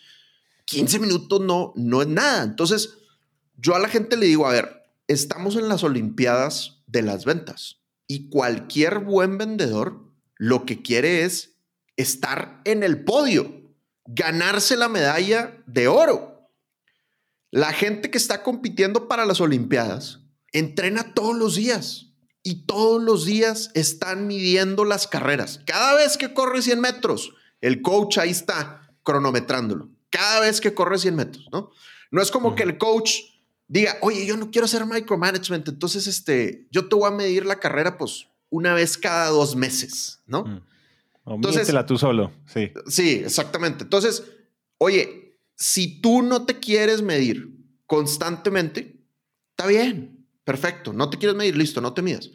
[0.66, 2.44] 15 minutos no, no es nada.
[2.44, 2.94] Entonces,
[3.56, 7.80] yo a la gente le digo, a ver, estamos en las Olimpiadas de las ventas
[8.06, 10.11] y cualquier buen vendedor
[10.42, 11.52] lo que quiere es
[11.96, 13.62] estar en el podio,
[14.06, 16.50] ganarse la medalla de oro.
[17.52, 20.18] La gente que está compitiendo para las Olimpiadas
[20.50, 22.08] entrena todos los días
[22.42, 25.60] y todos los días están midiendo las carreras.
[25.64, 29.90] Cada vez que corre 100 metros, el coach ahí está cronometrándolo.
[30.10, 31.70] Cada vez que corre 100 metros, ¿no?
[32.10, 33.12] No es como que el coach
[33.68, 37.60] diga, oye, yo no quiero hacer micromanagement, entonces este, yo te voy a medir la
[37.60, 40.44] carrera, pues una vez cada dos meses, ¿no?
[40.44, 40.60] Mm.
[41.26, 42.70] Entonces, tú solo, sí.
[42.86, 43.84] Sí, exactamente.
[43.84, 44.24] Entonces,
[44.78, 47.48] oye, si tú no te quieres medir
[47.86, 49.00] constantemente,
[49.50, 50.92] está bien, perfecto.
[50.92, 52.30] No te quieres medir, listo, no te midas.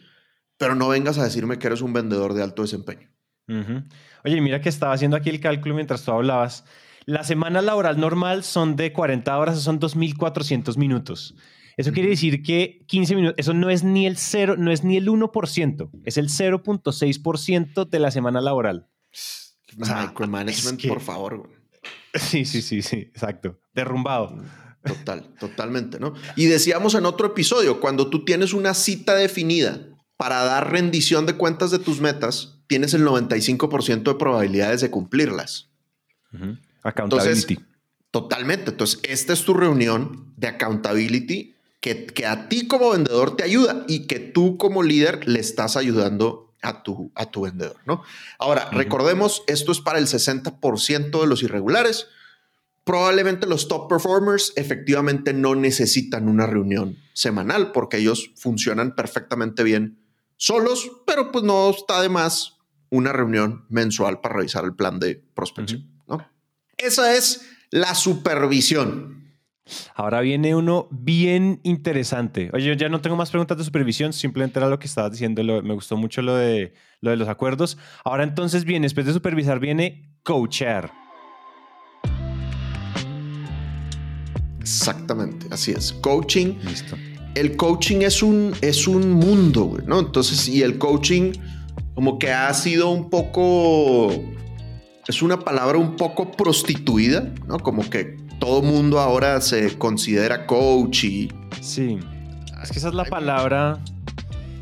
[0.58, 3.10] Pero no vengas a decirme que eres un vendedor de alto desempeño.
[4.26, 6.66] Oye, mira que estaba haciendo aquí el cálculo mientras tú hablabas.
[7.06, 11.36] La semana laboral normal son de 40 horas, son 2.400 minutos.
[11.78, 14.98] Eso quiere decir que 15 minutos, eso no es ni el 0, no es ni
[14.98, 18.88] el 1%, es el 0.6% de la semana laboral.
[19.78, 21.50] Micromanagement, por favor.
[22.16, 23.60] Sí, sí, sí, sí, exacto.
[23.76, 24.44] Derrumbado.
[24.84, 26.14] Total, totalmente, ¿no?
[26.36, 29.80] Y decíamos en otro episodio, cuando tú tienes una cita definida
[30.16, 35.70] para dar rendición de cuentas de tus metas, tienes el 95% de probabilidades de cumplirlas.
[36.82, 37.60] Accountability.
[38.10, 38.72] totalmente.
[38.72, 41.57] Entonces, esta es tu reunión de accountability
[41.88, 46.54] que, a ti como vendedor te ayuda y que tú como líder le estás ayudando
[46.62, 48.04] a tu, a tu vendedor, ¿no?
[48.40, 52.08] Ahora, recordemos, esto es para el 60% de los irregulares.
[52.84, 60.00] Probablemente los top performers efectivamente no necesitan una reunión semanal porque ellos funcionan perfectamente bien
[60.38, 62.58] solos, pero pues no está de más
[62.90, 66.26] una reunión mensual para revisar el plan de prospección, ¿no?
[66.78, 69.27] Esa es la supervisión.
[69.96, 72.50] Ahora viene uno bien interesante.
[72.54, 75.44] Oye, yo ya no tengo más preguntas de supervisión, simplemente era lo que estabas diciendo.
[75.44, 77.78] me gustó mucho lo de, lo de los acuerdos.
[78.04, 80.92] Ahora entonces viene, después de supervisar, viene coachar.
[84.60, 85.94] Exactamente, así es.
[85.94, 86.56] Coaching.
[86.64, 86.98] Listo.
[87.36, 90.00] El coaching es un, es un mundo, ¿no?
[90.00, 91.34] Entonces, y el coaching
[91.98, 94.10] como que ha sido un poco,
[95.08, 97.58] es una palabra un poco prostituida, ¿no?
[97.58, 101.32] Como que todo mundo ahora se considera coach y...
[101.62, 102.00] Sí,
[102.62, 103.80] es que esa es la palabra,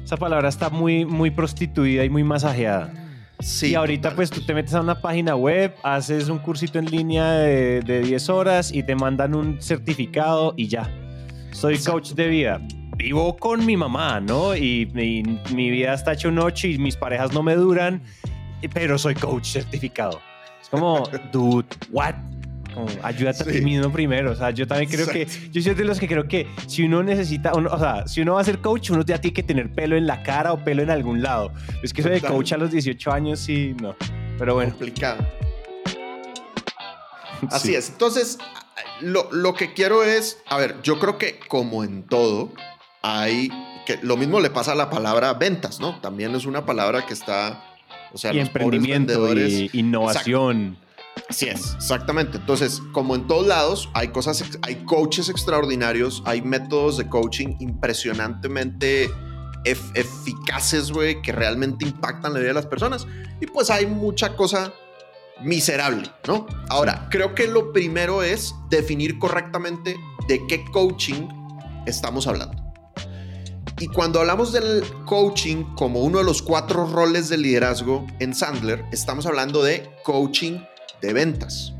[0.03, 2.91] esa palabra está muy, muy prostituida y muy masajeada.
[3.39, 6.85] Sí, y ahorita pues tú te metes a una página web, haces un cursito en
[6.85, 10.89] línea de, de 10 horas y te mandan un certificado y ya.
[11.51, 12.61] Soy coach de vida.
[12.97, 14.55] Vivo con mi mamá, ¿no?
[14.55, 14.85] Y,
[15.53, 18.01] mi vida está hecho noche y mis parejas no me duran,
[18.73, 20.19] pero soy coach certificado.
[20.61, 22.15] Es como, dude, what?
[23.01, 24.31] Ayúdate a ti mismo primero.
[24.31, 27.03] O sea, yo también creo que, yo soy de los que creo que si uno
[27.03, 29.95] necesita, o sea, si uno va a ser coach, uno ya tiene que tener pelo
[29.95, 31.51] en la cara o pelo en algún lado.
[31.83, 33.95] Es que eso de coach a los 18 años, sí, no.
[34.37, 34.71] Pero bueno.
[34.71, 35.25] Complicado.
[37.51, 37.89] Así es.
[37.89, 38.37] Entonces,
[39.01, 42.51] lo, lo que quiero es, a ver, yo creo que como en todo,
[43.01, 43.49] hay
[43.85, 45.99] que lo mismo le pasa a la palabra ventas, ¿no?
[46.01, 47.63] También es una palabra que está,
[48.11, 50.77] o sea, y emprendimiento y innovación.
[51.29, 52.37] Así es, exactamente.
[52.37, 59.09] Entonces, como en todos lados, hay cosas, hay coaches extraordinarios, hay métodos de coaching impresionantemente
[59.65, 63.07] eficaces, güey, que realmente impactan la vida de las personas.
[63.41, 64.71] Y pues hay mucha cosa
[65.41, 66.45] miserable, ¿no?
[66.69, 71.27] Ahora, creo que lo primero es definir correctamente de qué coaching
[71.85, 72.63] estamos hablando.
[73.79, 78.85] Y cuando hablamos del coaching como uno de los cuatro roles de liderazgo en Sandler,
[78.93, 80.59] estamos hablando de coaching
[81.01, 81.73] de ventas.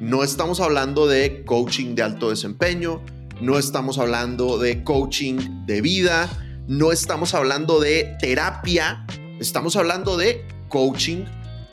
[0.00, 3.00] No estamos hablando de coaching de alto desempeño,
[3.40, 6.28] no estamos hablando de coaching de vida,
[6.66, 9.06] no estamos hablando de terapia,
[9.40, 11.24] estamos hablando de coaching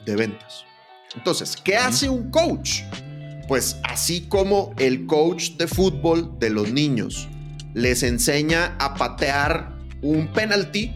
[0.05, 0.65] de ventas.
[1.15, 2.81] Entonces, ¿qué hace un coach?
[3.47, 7.27] Pues así como el coach de fútbol de los niños
[7.73, 10.95] les enseña a patear un penalty,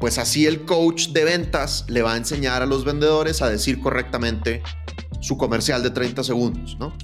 [0.00, 3.80] pues así el coach de ventas le va a enseñar a los vendedores a decir
[3.80, 4.62] correctamente
[5.20, 6.96] su comercial de 30 segundos, ¿no?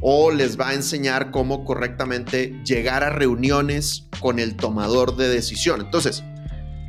[0.00, 5.80] O les va a enseñar cómo correctamente llegar a reuniones con el tomador de decisión.
[5.80, 6.22] Entonces,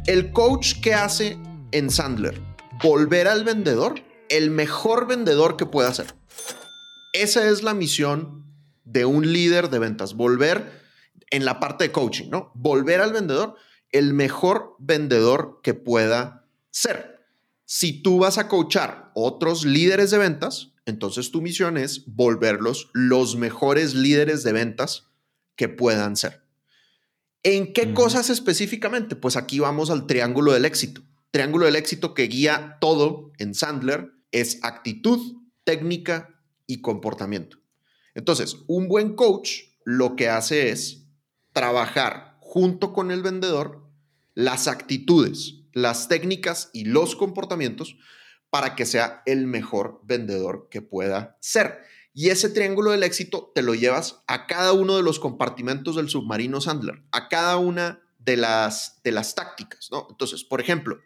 [0.05, 1.37] el coach que hace
[1.71, 2.39] en Sandler,
[2.81, 6.13] volver al vendedor, el mejor vendedor que pueda ser.
[7.13, 8.45] Esa es la misión
[8.85, 10.79] de un líder de ventas, volver
[11.31, 12.51] en la parte de coaching, ¿no?
[12.55, 13.55] Volver al vendedor
[13.91, 17.25] el mejor vendedor que pueda ser.
[17.65, 23.35] Si tú vas a coachar otros líderes de ventas, entonces tu misión es volverlos los
[23.35, 25.07] mejores líderes de ventas
[25.55, 26.43] que puedan ser.
[27.43, 29.15] ¿En qué cosas específicamente?
[29.15, 31.01] Pues aquí vamos al triángulo del éxito.
[31.31, 37.57] Triángulo del éxito que guía todo en Sandler es actitud, técnica y comportamiento.
[38.15, 41.05] Entonces, un buen coach lo que hace es
[41.53, 43.83] trabajar junto con el vendedor
[44.33, 47.95] las actitudes, las técnicas y los comportamientos
[48.49, 51.83] para que sea el mejor vendedor que pueda ser.
[52.11, 56.09] Y ese triángulo del éxito te lo llevas a cada uno de los compartimentos del
[56.09, 60.07] submarino Sandler, a cada una de las, de las tácticas, ¿no?
[60.09, 60.97] Entonces, por ejemplo,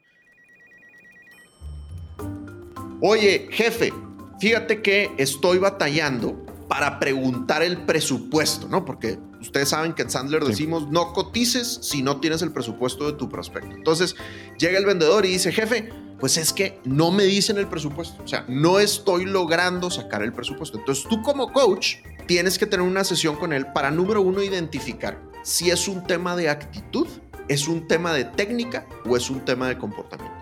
[3.02, 3.92] oye, jefe,
[4.40, 8.86] fíjate que estoy batallando para preguntar el presupuesto, ¿no?
[8.86, 13.18] Porque ustedes saben que en Sandler decimos no cotices si no tienes el presupuesto de
[13.18, 13.76] tu prospecto.
[13.76, 14.16] Entonces
[14.58, 18.28] llega el vendedor y dice, jefe, pues es que no me dicen el presupuesto, o
[18.28, 20.78] sea, no estoy logrando sacar el presupuesto.
[20.78, 25.22] Entonces tú como coach tienes que tener una sesión con él para, número uno, identificar
[25.44, 27.08] si es un tema de actitud,
[27.50, 30.34] es un tema de técnica o es un tema de comportamiento.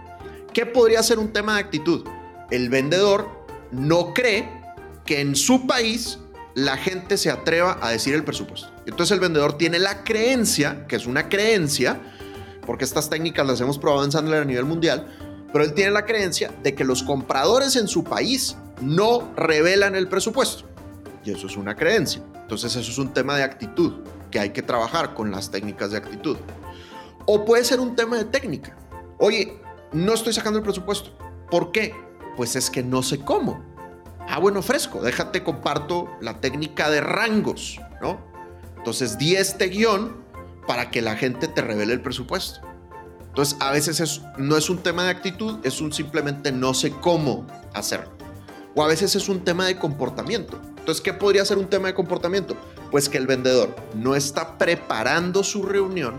[0.53, 2.05] ¿Qué podría ser un tema de actitud?
[2.51, 3.27] El vendedor
[3.71, 4.47] no cree
[5.05, 6.19] que en su país
[6.55, 8.69] la gente se atreva a decir el presupuesto.
[8.85, 11.99] Entonces el vendedor tiene la creencia, que es una creencia,
[12.65, 15.07] porque estas técnicas las hemos probado en Sandler a nivel mundial,
[15.51, 20.07] pero él tiene la creencia de que los compradores en su país no revelan el
[20.07, 20.65] presupuesto.
[21.23, 22.21] Y eso es una creencia.
[22.35, 25.97] Entonces eso es un tema de actitud que hay que trabajar con las técnicas de
[25.97, 26.37] actitud.
[27.25, 28.75] O puede ser un tema de técnica.
[29.19, 29.61] Oye,
[29.91, 31.11] no estoy sacando el presupuesto.
[31.49, 31.93] ¿Por qué?
[32.37, 33.70] Pues es que no sé cómo.
[34.33, 38.17] Ah, bueno, fresco, déjate comparto la técnica de rangos, ¿no?
[38.77, 40.23] Entonces di este guion
[40.65, 42.61] para que la gente te revele el presupuesto.
[43.27, 47.45] Entonces, a veces no es un tema de actitud, es un simplemente no sé cómo
[47.73, 48.09] hacerlo.
[48.73, 50.61] O a veces es un tema de comportamiento.
[50.77, 52.55] Entonces, ¿qué podría ser un tema de comportamiento?
[52.89, 56.15] Pues que el vendedor no está preparando su reunión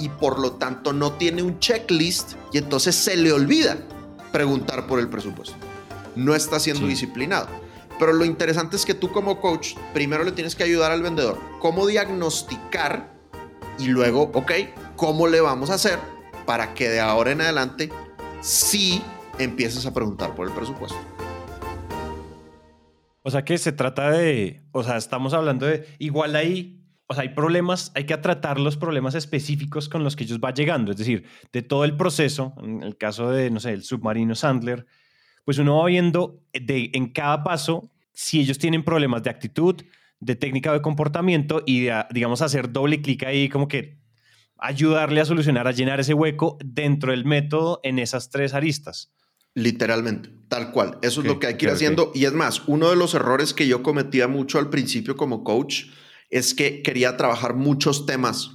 [0.00, 3.76] y por lo tanto no tiene un checklist y entonces se le olvida
[4.32, 5.69] preguntar por el presupuesto.
[6.16, 7.48] No está siendo disciplinado.
[7.98, 11.38] Pero lo interesante es que tú como coach primero le tienes que ayudar al vendedor
[11.60, 13.12] cómo diagnosticar
[13.78, 14.52] y luego, ok,
[14.96, 15.98] ¿cómo le vamos a hacer
[16.46, 17.90] para que de ahora en adelante
[18.40, 19.02] sí
[19.38, 20.98] empieces a preguntar por el presupuesto?
[23.22, 27.22] O sea que se trata de, o sea, estamos hablando de, igual ahí, o sea,
[27.22, 30.96] hay problemas, hay que tratar los problemas específicos con los que ellos va llegando, es
[30.96, 34.86] decir, de todo el proceso, en el caso de, no sé, el submarino Sandler,
[35.44, 39.82] pues uno va viendo de, en cada paso si ellos tienen problemas de actitud,
[40.20, 43.98] de técnica de comportamiento y de, digamos, hacer doble clic ahí, como que
[44.58, 49.12] ayudarle a solucionar, a llenar ese hueco dentro del método en esas tres aristas.
[49.54, 50.98] Literalmente, tal cual.
[51.02, 52.12] Eso es lo que hay que ir haciendo.
[52.14, 55.86] Y es más, uno de los errores que yo cometía mucho al principio como coach
[56.28, 58.52] es que quería trabajar muchos temas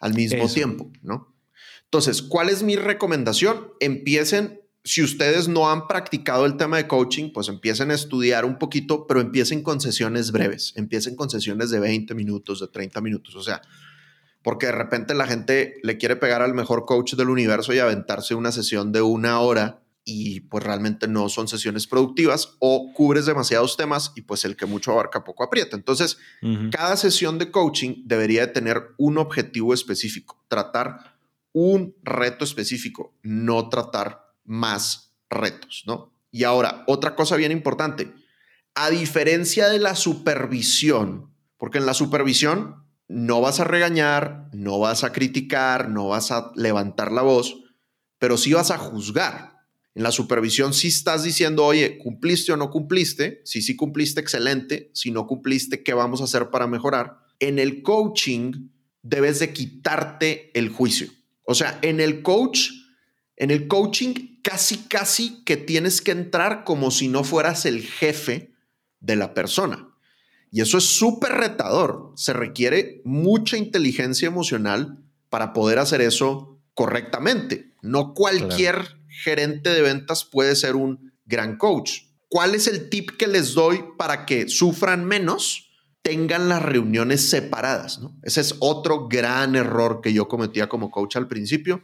[0.00, 1.36] al mismo tiempo, ¿no?
[1.84, 3.68] Entonces, ¿cuál es mi recomendación?
[3.78, 8.58] Empiecen si ustedes no han practicado el tema de coaching, pues empiecen a estudiar un
[8.58, 13.36] poquito, pero empiecen con sesiones breves, empiecen con sesiones de 20 minutos, de 30 minutos,
[13.36, 13.62] o sea,
[14.42, 18.34] porque de repente la gente le quiere pegar al mejor coach del universo y aventarse
[18.34, 23.76] una sesión de una hora y pues realmente no son sesiones productivas o cubres demasiados
[23.76, 25.76] temas y pues el que mucho abarca poco aprieta.
[25.76, 26.18] Entonces,
[26.72, 31.14] cada sesión de coaching debería de tener un objetivo específico, tratar
[31.52, 36.12] un reto específico, no tratar más retos, ¿no?
[36.30, 38.12] Y ahora, otra cosa bien importante,
[38.74, 45.04] a diferencia de la supervisión, porque en la supervisión no vas a regañar, no vas
[45.04, 47.62] a criticar, no vas a levantar la voz,
[48.18, 49.52] pero sí vas a juzgar.
[49.94, 53.42] En la supervisión sí estás diciendo, oye, ¿cumpliste o no cumpliste?
[53.44, 54.90] Si sí cumpliste, excelente.
[54.94, 57.18] Si no cumpliste, ¿qué vamos a hacer para mejorar?
[57.40, 58.70] En el coaching
[59.02, 61.08] debes de quitarte el juicio.
[61.44, 62.70] O sea, en el coach,
[63.36, 68.52] en el coaching casi, casi que tienes que entrar como si no fueras el jefe
[69.00, 69.88] de la persona.
[70.50, 72.12] Y eso es súper retador.
[72.14, 77.72] Se requiere mucha inteligencia emocional para poder hacer eso correctamente.
[77.80, 82.02] No cualquier gerente de ventas puede ser un gran coach.
[82.28, 85.70] ¿Cuál es el tip que les doy para que sufran menos?
[86.02, 88.00] Tengan las reuniones separadas.
[88.22, 91.82] Ese es otro gran error que yo cometía como coach al principio.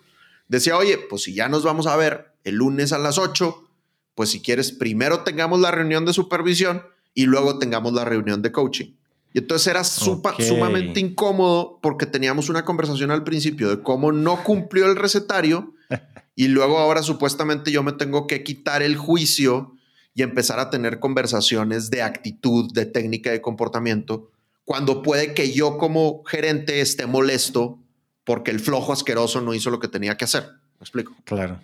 [0.48, 3.68] Decía, oye, pues si ya nos vamos a ver el lunes a las 8,
[4.14, 6.82] pues si quieres, primero tengamos la reunión de supervisión
[7.14, 8.94] y luego tengamos la reunión de coaching.
[9.34, 14.86] Y entonces era sumamente incómodo porque teníamos una conversación al principio de cómo no cumplió
[14.86, 15.74] el recetario
[16.34, 19.74] y luego ahora supuestamente yo me tengo que quitar el juicio
[20.14, 24.30] y empezar a tener conversaciones de actitud, de técnica de comportamiento,
[24.64, 27.78] cuando puede que yo como gerente esté molesto
[28.28, 30.42] porque el flojo asqueroso no hizo lo que tenía que hacer.
[30.78, 31.16] ¿Me explico?
[31.24, 31.60] Claro.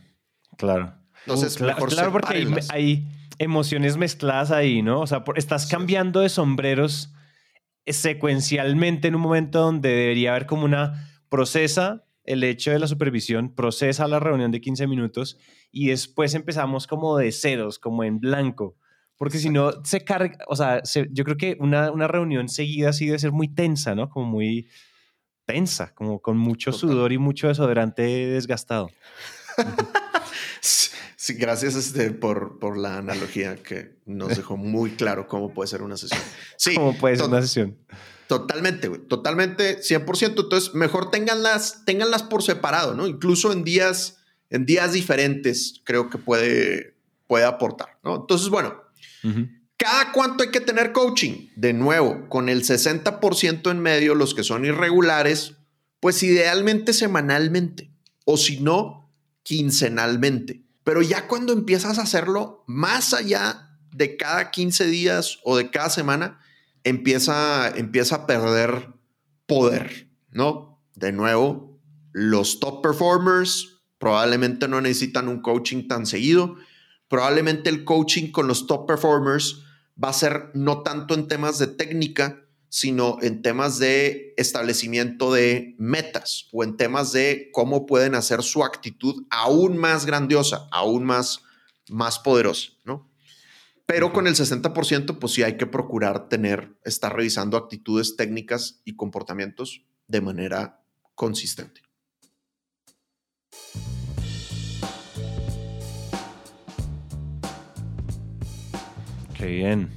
[0.57, 0.95] Claro.
[1.27, 3.07] Entonces, claro, porque hay,
[3.39, 5.03] emociones mezcladas ahí, ¿no?
[5.03, 7.13] O sea, estás cambiando de sombreros
[7.87, 13.55] secuencialmente en un momento donde debería haber como una procesa el hecho de la supervisión,
[13.55, 15.37] procesa la reunión de 15 minutos
[15.71, 18.79] y después empezamos como de ceros, como en blanco.
[19.19, 23.05] Porque si no, se carga, o sea, yo creo que una, una, reunión seguida sí
[23.05, 24.09] debe ser muy tensa, ¿no?
[24.09, 24.67] Como muy
[25.45, 28.91] tensa, como con mucho sudor y mucho desodorante desgastado.
[31.25, 35.81] Sí, gracias este, por, por la analogía que nos dejó muy claro cómo puede ser
[35.81, 36.21] una sesión.
[36.59, 37.79] Sí, cómo puede ser una sesión.
[38.27, 40.43] Totalmente, Totalmente, 100%.
[40.43, 43.07] Entonces, mejor tenganlas, tenganlas por separado, ¿no?
[43.07, 44.19] Incluso en días,
[44.51, 46.95] en días diferentes, creo que puede,
[47.27, 48.17] puede aportar, ¿no?
[48.17, 48.83] Entonces, bueno,
[49.77, 51.49] ¿cada cuánto hay que tener coaching?
[51.57, 55.55] De nuevo, con el 60% en medio, los que son irregulares,
[56.01, 57.91] pues idealmente semanalmente.
[58.25, 59.13] O si no,
[59.43, 60.65] quincenalmente.
[60.83, 65.89] Pero ya cuando empiezas a hacerlo más allá de cada 15 días o de cada
[65.89, 66.41] semana,
[66.83, 68.91] empieza, empieza a perder
[69.47, 70.83] poder, ¿no?
[70.95, 71.81] De nuevo,
[72.13, 76.57] los top performers probablemente no necesitan un coaching tan seguido.
[77.15, 79.63] Probablemente el coaching con los top performers
[80.03, 85.77] va a ser no tanto en temas de técnica, sino en temas de establecimiento de
[85.79, 91.43] metas o en temas de cómo pueden hacer su actitud aún más grandiosa, aún más,
[91.89, 93.09] más poderosa, ¿no?
[93.87, 98.97] Pero con el 60%, pues sí hay que procurar tener, estar revisando actitudes técnicas y
[98.97, 100.85] comportamientos de manera
[101.15, 101.81] consistente.
[109.37, 109.91] Qué bien.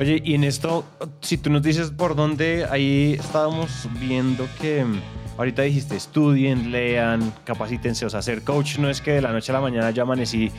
[0.00, 0.84] Oye, y en esto,
[1.20, 5.00] si tú nos dices por dónde, ahí estábamos viendo que mm,
[5.38, 9.50] ahorita dijiste estudien, lean, capacítense, o sea, ser coach no es que de la noche
[9.50, 10.52] a la mañana ya amanecí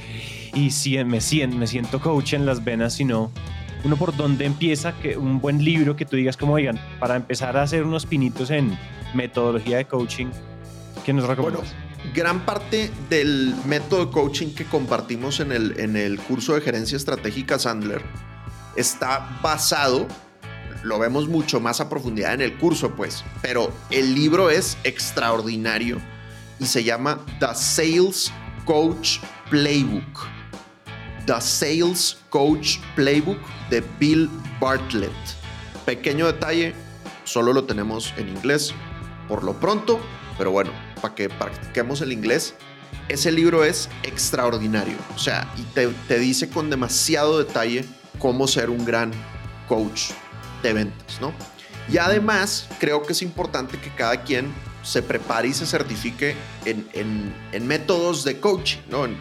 [0.53, 3.32] y si me, siento, me siento coach en las venas, sino
[3.86, 7.55] uno por dónde empieza, que un buen libro que tú digas como, oigan, para empezar
[7.55, 8.78] a hacer unos pinitos en
[9.14, 10.28] metodología de coaching,
[11.05, 11.74] ¿qué nos recomiendas?
[11.74, 16.62] Bueno, gran parte del método de coaching que compartimos en el, en el curso de
[16.62, 18.03] gerencia estratégica Sandler
[18.76, 20.07] está basado,
[20.84, 25.99] lo vemos mucho más a profundidad en el curso, pues, pero el libro es extraordinario
[26.60, 28.32] y se llama The Sales
[28.66, 30.28] Coach Playbook.
[31.26, 33.39] The Sales Coach Playbook
[33.70, 34.30] de Bill
[34.60, 35.12] Bartlett.
[35.86, 36.74] Pequeño detalle,
[37.24, 38.74] solo lo tenemos en inglés
[39.28, 39.99] por lo pronto,
[40.38, 40.72] pero bueno,
[41.02, 42.56] para que practiquemos el inglés,
[43.08, 44.95] ese libro es extraordinario.
[45.16, 45.64] O sea, y
[46.08, 47.86] te, dice con demasiado detalle
[48.20, 49.12] cómo ser un gran
[49.68, 50.12] coach
[50.64, 51.34] de ventas, ¿no?
[51.91, 56.36] Y además, creo que es importante que cada quien se prepare y se certifique
[56.66, 59.06] en, métodos de coaching, ¿no?
[59.06, 59.18] En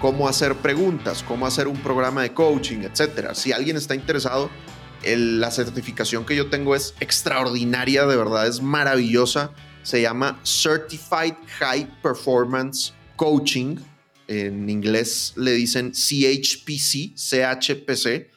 [0.00, 3.34] cómo hacer preguntas, cómo hacer un programa de coaching, etcétera.
[3.34, 4.50] Si alguien está interesado,
[5.04, 9.50] la certificación que yo tengo es extraordinaria, de verdad, es maravillosa.
[9.82, 13.76] Se llama Certified High Performance Coaching.
[14.28, 18.30] En inglés le dicen CHPC, CHPC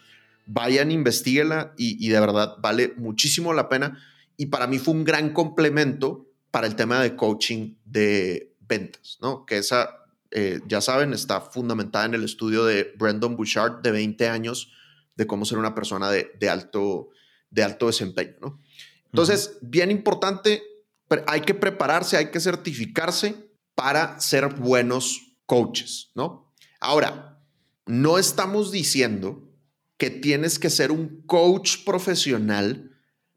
[0.45, 3.99] vayan, investiguenla y, y de verdad vale muchísimo la pena.
[4.37, 9.45] Y para mí fue un gran complemento para el tema de coaching de ventas, ¿no?
[9.45, 9.89] Que esa,
[10.31, 14.71] eh, ya saben, está fundamentada en el estudio de Brandon Bouchard de 20 años
[15.15, 17.09] de cómo ser una persona de, de alto,
[17.49, 18.61] de alto desempeño, ¿no?
[19.05, 20.61] Entonces, bien importante,
[21.27, 23.35] hay que prepararse, hay que certificarse
[23.75, 26.53] para ser buenos coaches, ¿no?
[26.79, 27.39] Ahora,
[27.85, 29.49] no estamos diciendo
[29.97, 32.91] que tienes que ser un coach profesional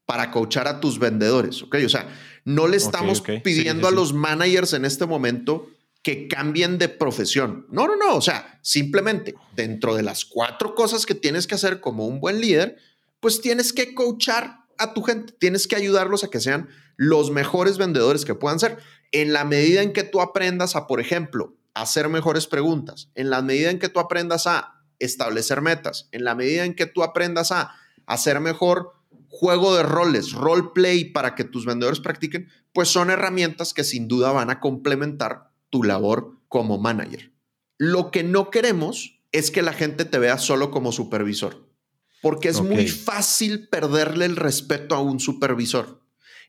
[0.07, 1.77] para coachar a tus vendedores, ¿ok?
[1.85, 2.09] O sea,
[2.45, 5.69] no le estamos pidiendo a los managers en este momento
[6.03, 7.67] que cambien de profesión.
[7.71, 11.81] No, no, no, o sea, simplemente dentro de las cuatro cosas que tienes que hacer
[11.81, 12.77] como un buen líder,
[13.21, 17.79] pues tienes que coachar a tu gente, tienes que ayudarlos a que sean los mejores
[17.79, 18.79] vendedores que puedan ser.
[19.13, 23.43] En la medida en que tú aprendas a, por ejemplo, hacer mejores preguntas, en la
[23.43, 26.09] medida en que tú aprendas a establecer metas.
[26.13, 27.75] En la medida en que tú aprendas a
[28.07, 28.93] hacer mejor
[29.29, 34.09] juego de roles, role play para que tus vendedores practiquen, pues son herramientas que sin
[34.09, 37.33] duda van a complementar tu labor como manager.
[37.77, 41.68] Lo que no queremos es que la gente te vea solo como supervisor,
[42.23, 46.01] porque es muy fácil perderle el respeto a un supervisor.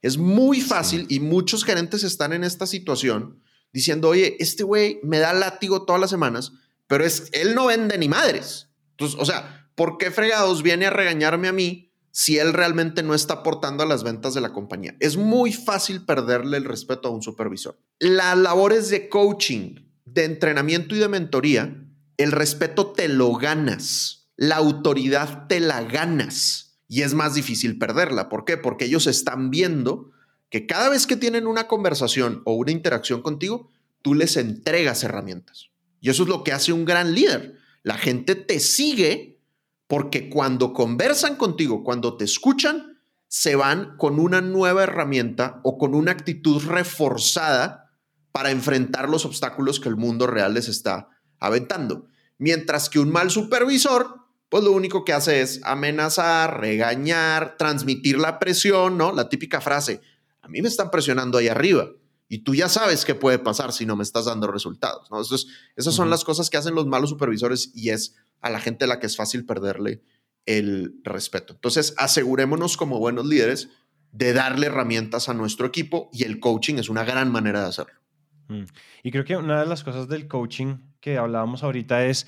[0.02, 3.42] Es muy fácil y muchos gerentes están en esta situación
[3.74, 6.54] diciendo, oye, este güey me da látigo todas las semanas
[6.90, 8.68] pero es, él no vende ni madres.
[8.92, 13.14] Entonces, o sea, ¿por qué fregados viene a regañarme a mí si él realmente no
[13.14, 14.98] está aportando a las ventas de la compañía?
[15.00, 17.80] Es muy fácil perderle el respeto a un supervisor.
[18.00, 21.86] Las labores de coaching, de entrenamiento y de mentoría,
[22.18, 28.30] el respeto te lo ganas, la autoridad te la ganas y es más difícil perderla.
[28.30, 28.56] ¿Por qué?
[28.56, 30.12] Porque ellos están viendo
[30.50, 33.70] que cada vez que tienen una conversación o una interacción contigo,
[34.02, 35.72] tú les entregas herramientas.
[36.00, 37.58] Y eso es lo que hace un gran líder.
[37.84, 39.42] La gente te sigue
[39.88, 45.94] porque cuando conversan contigo, cuando te escuchan, se van con una nueva herramienta o con
[45.94, 47.92] una actitud reforzada
[48.32, 51.10] para enfrentar los obstáculos que el mundo real les está
[51.42, 52.08] aventando.
[52.38, 58.39] Mientras que un mal supervisor, pues lo único que hace es amenazar, regañar, transmitir la
[58.39, 59.12] presión, ¿no?
[59.14, 60.02] La típica frase,
[60.41, 61.89] a mí me están presionando ahí arriba.
[62.28, 65.10] Y tú ya sabes qué puede pasar si no me estás dando resultados.
[65.10, 65.20] ¿no?
[65.20, 68.88] esas son las cosas que hacen los malos supervisores y es a la gente a
[68.88, 70.04] la que es fácil perderle
[70.45, 71.54] el respeto.
[71.54, 73.70] Entonces, asegurémonos como buenos líderes
[74.12, 78.00] de darle herramientas a nuestro equipo y el coaching es una gran manera de hacerlo.
[78.47, 78.64] Mm.
[79.04, 82.28] Y creo que una de las cosas del coaching que hablábamos ahorita es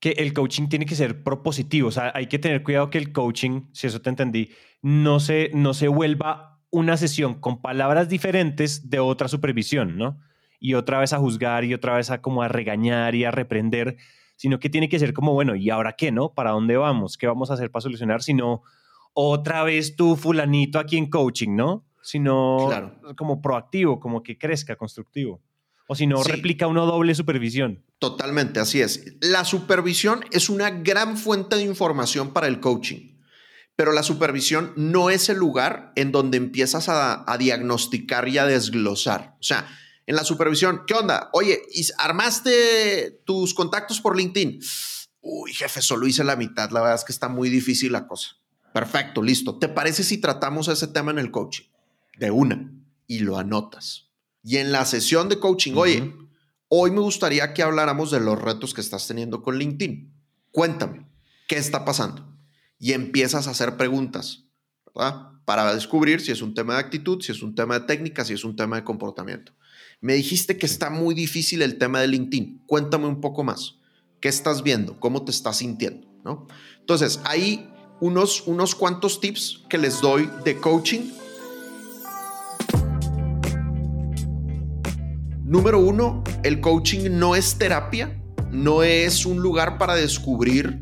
[0.00, 1.88] que el coaching tiene que ser propositivo.
[1.88, 4.50] O sea, hay que tener cuidado que el coaching, si eso te entendí,
[4.82, 10.18] no se, no se vuelva una sesión con palabras diferentes de otra supervisión, ¿no?
[10.60, 13.96] Y otra vez a juzgar y otra vez a como a regañar y a reprender,
[14.36, 16.34] sino que tiene que ser como, bueno, ¿y ahora qué, no?
[16.34, 17.16] ¿Para dónde vamos?
[17.16, 18.22] ¿Qué vamos a hacer para solucionar?
[18.22, 18.62] Sino
[19.14, 21.84] otra vez tú, fulanito, aquí en coaching, ¿no?
[22.02, 22.68] Sino
[23.16, 25.42] como proactivo, como que crezca, constructivo.
[25.88, 27.84] O si no, replica uno doble supervisión.
[27.98, 29.16] Totalmente, así es.
[29.20, 33.18] La supervisión es una gran fuente de información para el coaching
[33.78, 39.36] pero la supervisión no es el lugar en donde empiezas a, diagnosticar y a desglosar.
[39.38, 39.68] O sea,
[40.04, 41.30] en la supervisión, ¿qué onda?
[41.32, 41.62] Oye,
[41.96, 44.58] ¿armaste tus contactos por LinkedIn?
[45.20, 46.72] Uy, jefe, solo hice la mitad.
[46.72, 48.30] La verdad es que está muy difícil la cosa.
[48.74, 49.60] Perfecto, listo.
[49.60, 51.66] ¿Te parece si tratamos ese tema en el coaching?
[52.18, 52.72] De una.
[53.06, 54.08] Y lo anotas.
[54.42, 56.16] Y en la sesión de coaching, oye,
[56.68, 60.12] hoy me gustaría que habláramos de los retos que estás teniendo con LinkedIn.
[60.52, 61.06] Cuéntame,
[61.48, 62.26] ¿qué está pasando?
[62.78, 64.44] Y empiezas a hacer preguntas,
[64.94, 65.32] ¿verdad?
[65.44, 68.34] Para descubrir si es un tema de actitud, si es un tema de técnica, si
[68.34, 69.52] es un tema de comportamiento.
[70.00, 72.62] Me dijiste que está muy difícil el tema de LinkedIn.
[72.66, 73.76] Cuéntame un poco más.
[74.20, 74.98] ¿Qué estás viendo?
[75.00, 76.06] ¿Cómo te estás sintiendo?
[76.24, 76.46] ¿No?
[76.80, 77.68] Entonces, hay
[78.00, 81.10] unos, unos cuantos tips que les doy de coaching.
[85.48, 88.20] Número uno, el coaching no es terapia,
[88.50, 90.78] no es un lugar para descubrir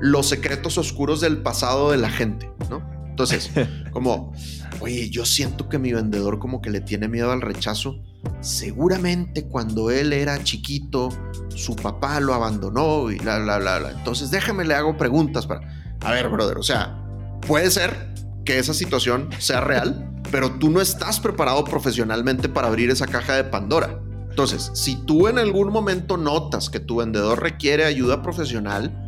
[0.00, 2.88] los secretos oscuros del pasado de la gente, ¿no?
[3.08, 3.50] Entonces,
[3.90, 4.32] como,
[4.78, 8.00] oye, yo siento que mi vendedor como que le tiene miedo al rechazo.
[8.40, 11.08] Seguramente cuando él era chiquito,
[11.48, 13.90] su papá lo abandonó y la, la, la, la.
[13.90, 15.62] Entonces, déjame le hago preguntas para
[16.02, 16.96] a ver, brother, o sea,
[17.44, 18.14] puede ser
[18.46, 23.34] que esa situación sea real, pero tú no estás preparado profesionalmente para abrir esa caja
[23.34, 24.00] de Pandora.
[24.30, 29.02] Entonces, si tú en algún momento notas que tu vendedor requiere ayuda profesional,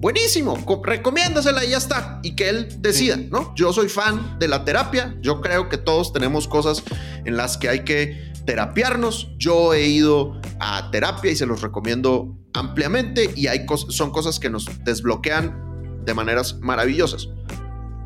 [0.00, 3.54] buenísimo, recomiéndasela y ya está, y que él decida, ¿no?
[3.54, 6.82] Yo soy fan de la terapia, yo creo que todos tenemos cosas
[7.24, 12.38] en las que hay que terapiarnos, yo he ido a terapia y se los recomiendo
[12.54, 17.28] ampliamente y hay son cosas que nos desbloquean de maneras maravillosas.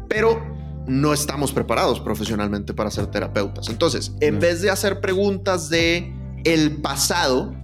[0.09, 0.51] Pero
[0.87, 3.68] no estamos preparados profesionalmente para ser terapeutas.
[3.68, 6.12] Entonces, en vez de hacer preguntas de
[6.45, 7.55] el pasado,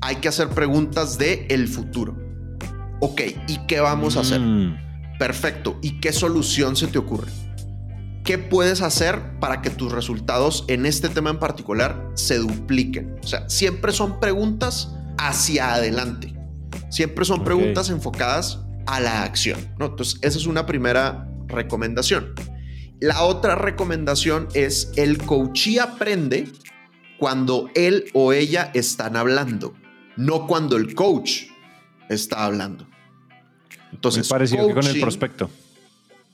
[0.00, 2.16] hay que hacer preguntas de el futuro.
[3.00, 4.40] Ok, ¿y qué vamos a hacer?
[4.40, 5.18] Mm.
[5.18, 5.78] Perfecto.
[5.82, 7.30] ¿Y qué solución se te ocurre?
[8.24, 13.16] ¿Qué puedes hacer para que tus resultados en este tema en particular se dupliquen?
[13.22, 16.34] O sea, siempre son preguntas hacia adelante.
[16.90, 19.58] Siempre son preguntas enfocadas a la acción.
[19.78, 19.86] ¿no?
[19.86, 22.34] Entonces, esa es una primera recomendación.
[23.00, 26.48] La otra recomendación es el coachee aprende
[27.18, 29.74] cuando él o ella están hablando,
[30.18, 31.44] no cuando el coach
[32.10, 32.86] está hablando.
[33.90, 35.50] Entonces, Muy parecido que con el prospecto.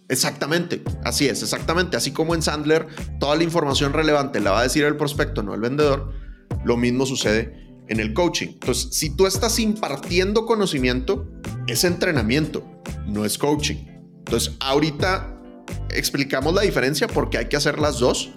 [0.09, 1.97] Exactamente, así es, exactamente.
[1.97, 2.89] Así como en Sandler,
[3.21, 6.13] toda la información relevante la va a decir el prospecto, no el vendedor.
[6.65, 8.49] Lo mismo sucede en el coaching.
[8.49, 11.29] Entonces, si tú estás impartiendo conocimiento,
[11.69, 12.65] es entrenamiento,
[13.07, 13.87] no es coaching.
[14.19, 15.36] Entonces, ahorita
[15.91, 18.31] explicamos la diferencia porque hay que hacer las dos,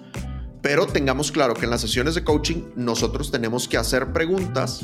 [0.62, 4.80] pero tengamos claro que en las sesiones de coaching nosotros tenemos que hacer preguntas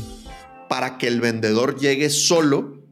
[0.69, 2.83] para que el vendedor llegue solo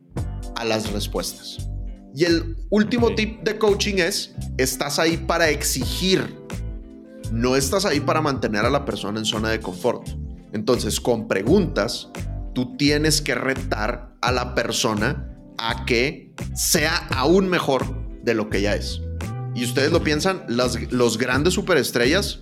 [0.57, 1.68] a las respuestas.
[2.14, 6.36] Y el último tip de coaching es, estás ahí para exigir,
[7.32, 10.09] no estás ahí para mantener a la persona en zona de confort.
[10.52, 12.11] Entonces, con preguntas,
[12.55, 15.28] tú tienes que retar a la persona
[15.59, 19.00] a que sea aún mejor de lo que ya es.
[19.55, 22.40] Y ustedes lo piensan, los grandes superestrellas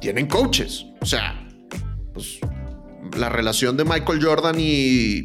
[0.00, 0.86] tienen coaches.
[1.00, 1.46] O sea,
[2.14, 2.38] pues
[3.16, 5.22] la relación de Michael Jordan y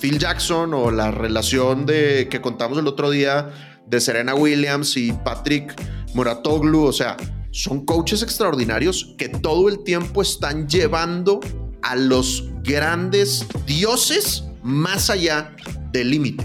[0.00, 3.50] Phil Jackson o la relación de que contamos el otro día
[3.86, 5.74] de Serena Williams y Patrick
[6.14, 7.16] Muratoglu, o sea,
[7.50, 11.40] son coaches extraordinarios que todo el tiempo están llevando
[11.82, 15.54] a los grandes dioses más allá
[15.92, 16.44] del límite.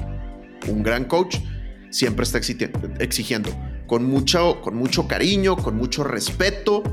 [0.68, 1.38] Un gran coach
[1.89, 2.39] siempre está
[2.99, 3.49] exigiendo
[3.88, 6.84] con mucho, con mucho cariño, con mucho respeto,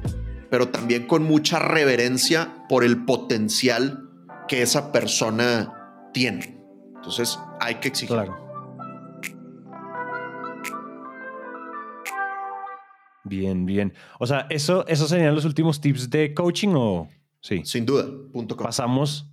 [0.50, 4.08] pero también con mucha reverencia por el potencial
[4.48, 6.60] que esa persona tiene.
[6.96, 8.16] Entonces hay que exigir.
[13.24, 13.94] Bien, bien.
[14.18, 17.08] O sea, ¿eso, ¿esos serían los últimos tips de coaching o...?
[17.40, 17.62] Sí.
[17.64, 18.06] Sin duda.
[18.58, 19.30] Pasamos.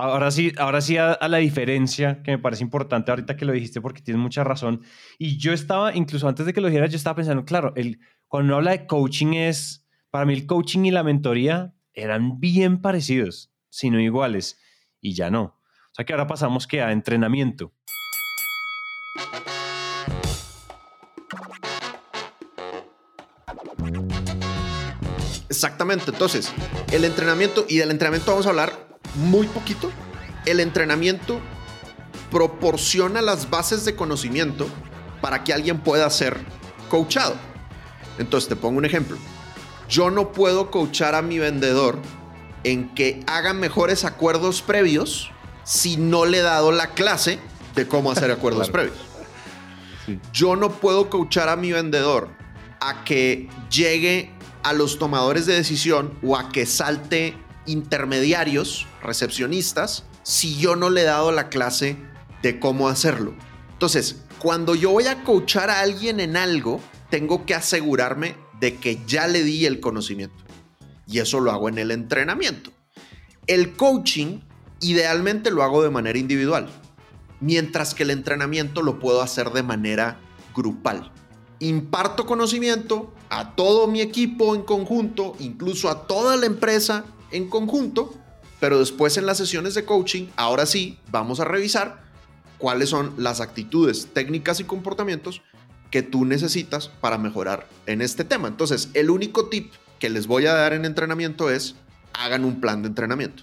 [0.00, 3.82] Ahora sí, ahora sí a, la diferencia que me parece importante ahorita que lo dijiste
[3.82, 4.82] porque tienes mucha razón.
[5.18, 8.46] Y yo estaba, incluso antes de que lo dijeras, yo estaba pensando, claro, el, cuando
[8.46, 13.52] uno habla de coaching es, para mí el coaching y la mentoría eran bien parecidos,
[13.68, 14.58] sino iguales,
[15.02, 15.42] y ya no.
[15.42, 17.74] O sea que ahora pasamos que a entrenamiento.
[25.50, 26.10] Exactamente.
[26.10, 26.54] Entonces,
[26.90, 29.90] el entrenamiento, y del entrenamiento vamos a hablar muy poquito.
[30.46, 31.40] El entrenamiento
[32.30, 34.66] proporciona las bases de conocimiento
[35.20, 36.38] para que alguien pueda ser
[36.88, 37.34] coachado.
[38.18, 39.16] Entonces, te pongo un ejemplo.
[39.88, 41.98] Yo no puedo coachar a mi vendedor
[42.64, 45.30] en que haga mejores acuerdos previos
[45.64, 47.38] si no le he dado la clase
[47.74, 48.96] de cómo hacer acuerdos previos.
[50.32, 52.28] Yo no puedo coachar a mi vendedor
[52.80, 54.32] a que llegue
[54.62, 57.36] a los tomadores de decisión o a que salte
[57.66, 61.96] intermediarios, recepcionistas, si yo no le he dado la clase
[62.42, 63.34] de cómo hacerlo.
[63.72, 66.80] Entonces, cuando yo voy a coachar a alguien en algo,
[67.10, 70.44] tengo que asegurarme de que ya le di el conocimiento.
[71.06, 72.70] Y eso lo hago en el entrenamiento.
[73.46, 74.40] El coaching
[74.80, 76.68] idealmente lo hago de manera individual,
[77.40, 80.20] mientras que el entrenamiento lo puedo hacer de manera
[80.54, 81.12] grupal.
[81.58, 88.14] Imparto conocimiento a todo mi equipo en conjunto, incluso a toda la empresa en conjunto,
[88.58, 92.02] pero después en las sesiones de coaching, ahora sí, vamos a revisar
[92.58, 95.42] cuáles son las actitudes, técnicas y comportamientos
[95.90, 98.48] que tú necesitas para mejorar en este tema.
[98.48, 101.74] Entonces, el único tip que les voy a dar en entrenamiento es
[102.12, 103.42] hagan un plan de entrenamiento.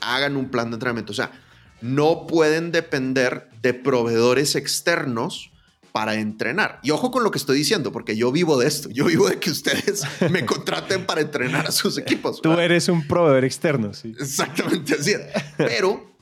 [0.00, 1.12] Hagan un plan de entrenamiento.
[1.12, 1.32] O sea,
[1.80, 5.50] no pueden depender de proveedores externos
[5.96, 6.78] para entrenar.
[6.82, 8.90] Y ojo con lo que estoy diciendo, porque yo vivo de esto.
[8.90, 12.42] Yo vivo de que ustedes me contraten para entrenar a sus equipos.
[12.42, 14.14] Tú eres un proveedor externo, sí.
[14.20, 15.14] Exactamente así.
[15.56, 16.14] Pero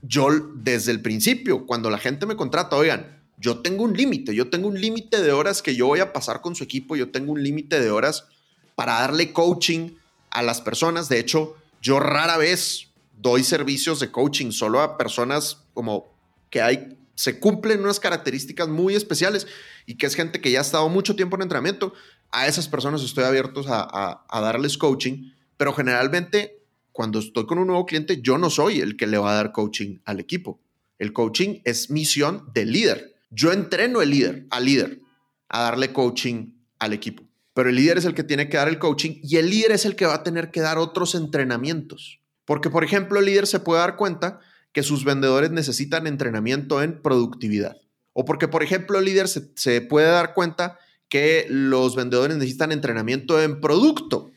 [0.00, 4.48] yo desde el principio, cuando la gente me contrata, oigan, yo tengo un límite, yo
[4.48, 7.32] tengo un límite de horas que yo voy a pasar con su equipo, yo tengo
[7.32, 8.24] un límite de horas
[8.76, 9.90] para darle coaching
[10.30, 11.10] a las personas.
[11.10, 16.06] De hecho, yo rara vez doy servicios de coaching solo a personas como
[16.48, 19.48] que hay, se cumplen unas características muy especiales
[19.86, 21.92] y que es gente que ya ha estado mucho tiempo en entrenamiento.
[22.30, 26.62] A esas personas estoy abiertos a, a darles coaching, pero generalmente
[26.92, 29.50] cuando estoy con un nuevo cliente, yo no soy el que le va a dar
[29.50, 30.60] coaching al equipo.
[30.96, 33.16] El coaching es misión del líder.
[33.30, 35.00] Yo entreno el líder, al líder,
[35.48, 37.24] a darle coaching al equipo.
[37.52, 39.84] Pero el líder es el que tiene que dar el coaching y el líder es
[39.84, 42.20] el que va a tener que dar otros entrenamientos.
[42.44, 44.38] Porque, por ejemplo, el líder se puede dar cuenta
[44.78, 47.78] que sus vendedores necesitan entrenamiento en productividad.
[48.12, 52.70] O porque, por ejemplo, el líder se, se puede dar cuenta que los vendedores necesitan
[52.70, 54.30] entrenamiento en producto.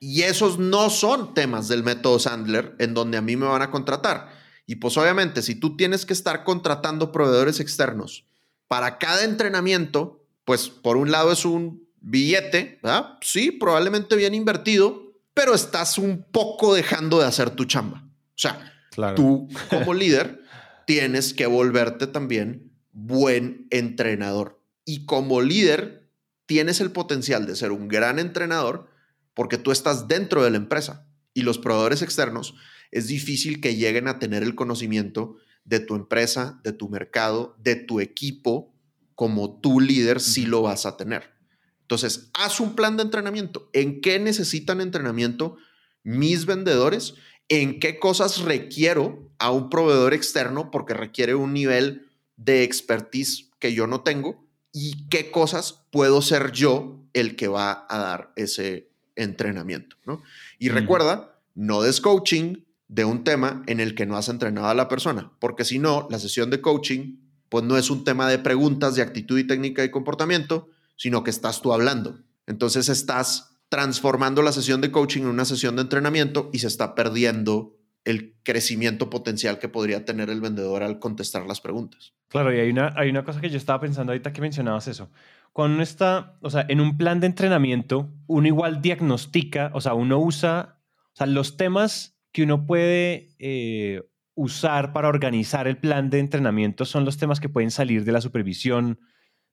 [0.00, 3.70] Y esos no son temas del método Sandler en donde a mí me van a
[3.70, 4.30] contratar.
[4.66, 8.24] Y pues obviamente, si tú tienes que estar contratando proveedores externos
[8.66, 13.16] para cada entrenamiento, pues por un lado es un billete, ¿verdad?
[13.20, 18.02] Sí, probablemente bien invertido, pero estás un poco dejando de hacer tu chamba.
[18.04, 18.73] O sea,
[19.16, 20.42] tú como líder
[20.86, 24.62] tienes que volverte también buen entrenador.
[24.84, 26.10] Y como líder
[26.46, 28.88] tienes el potencial de ser un gran entrenador,
[29.34, 32.54] porque tú estás dentro de la empresa y los proveedores externos
[32.90, 37.74] es difícil que lleguen a tener el conocimiento de tu empresa, de tu mercado, de
[37.74, 38.72] tu equipo,
[39.14, 41.34] como tu líder sí lo vas a tener.
[41.80, 43.68] Entonces, haz un plan de entrenamiento.
[43.72, 45.56] ¿En qué necesitan entrenamiento
[46.02, 47.14] mis vendedores?
[47.48, 53.74] ¿En qué cosas requiero a un proveedor externo porque requiere un nivel de expertise que
[53.74, 54.44] yo no tengo?
[54.72, 60.22] ¿Y qué cosas puedo ser yo el que va a dar ese entrenamiento, ¿no?
[60.58, 62.56] Y recuerda, no des coaching
[62.88, 66.08] de un tema en el que no has entrenado a la persona, porque si no,
[66.10, 67.16] la sesión de coaching,
[67.48, 71.30] pues no es un tema de preguntas de actitud y técnica y comportamiento, sino que
[71.30, 72.20] estás tú hablando.
[72.46, 76.94] Entonces estás transformando la sesión de coaching en una sesión de entrenamiento y se está
[76.94, 82.14] perdiendo el crecimiento potencial que podría tener el vendedor al contestar las preguntas.
[82.28, 85.10] Claro, y hay una, hay una cosa que yo estaba pensando ahorita que mencionabas eso
[85.54, 89.94] cuando uno está, o sea, en un plan de entrenamiento, uno igual diagnostica, o sea,
[89.94, 90.80] uno usa,
[91.12, 94.02] o sea, los temas que uno puede eh,
[94.34, 98.20] usar para organizar el plan de entrenamiento son los temas que pueden salir de la
[98.20, 98.98] supervisión,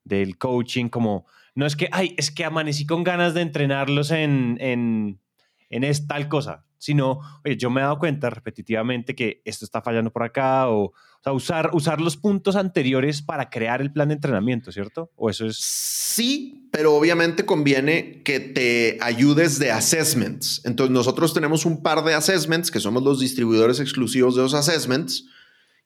[0.03, 4.57] del coaching, como, no es que, ay, es que amanecí con ganas de entrenarlos en,
[4.59, 5.21] en,
[5.69, 9.81] en es tal cosa, sino, oye, yo me he dado cuenta repetitivamente que esto está
[9.81, 10.93] fallando por acá o
[11.23, 15.11] sea, usar, usar los puntos anteriores para crear el plan de entrenamiento, ¿cierto?
[15.15, 15.57] ¿O eso es...?
[15.57, 20.61] Sí, pero obviamente conviene que te ayudes de assessments.
[20.65, 25.25] Entonces nosotros tenemos un par de assessments que somos los distribuidores exclusivos de esos assessments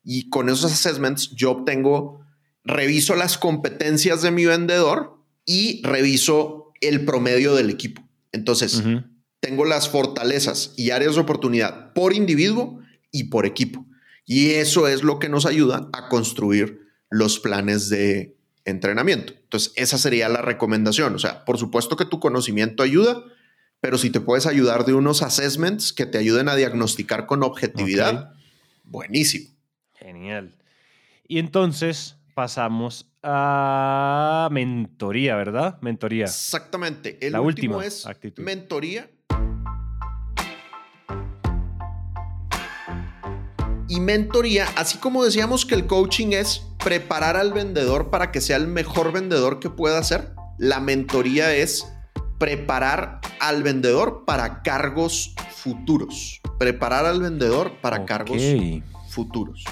[0.03, 2.21] y con esos assessments yo obtengo,
[2.63, 5.14] reviso las competencias de mi vendedor
[5.45, 8.03] y reviso el promedio del equipo.
[8.31, 8.83] Entonces,
[9.39, 12.81] tengo las fortalezas y áreas de oportunidad por individuo
[13.11, 13.85] y por equipo.
[14.25, 18.35] Y eso es lo que nos ayuda a construir los planes de
[18.65, 19.33] entrenamiento.
[19.43, 21.15] Entonces, esa sería la recomendación.
[21.15, 23.23] O sea, por supuesto que tu conocimiento ayuda,
[23.79, 28.33] pero si te puedes ayudar de unos assessments que te ayuden a diagnosticar con objetividad,
[28.83, 29.49] buenísimo.
[29.93, 30.55] Genial.
[31.27, 35.79] Y entonces pasamos a mentoría, ¿verdad?
[35.81, 36.25] Mentoría.
[36.25, 37.17] Exactamente.
[37.25, 38.05] El la último es
[38.37, 39.09] mentoría
[43.87, 48.57] Y mentoría, así como decíamos que el coaching es preparar al vendedor para que sea
[48.57, 51.87] el mejor vendedor que pueda ser, la mentoría es
[52.39, 56.41] preparar al vendedor para cargos futuros.
[56.57, 58.41] Preparar al vendedor para cargos
[59.09, 59.63] futuros.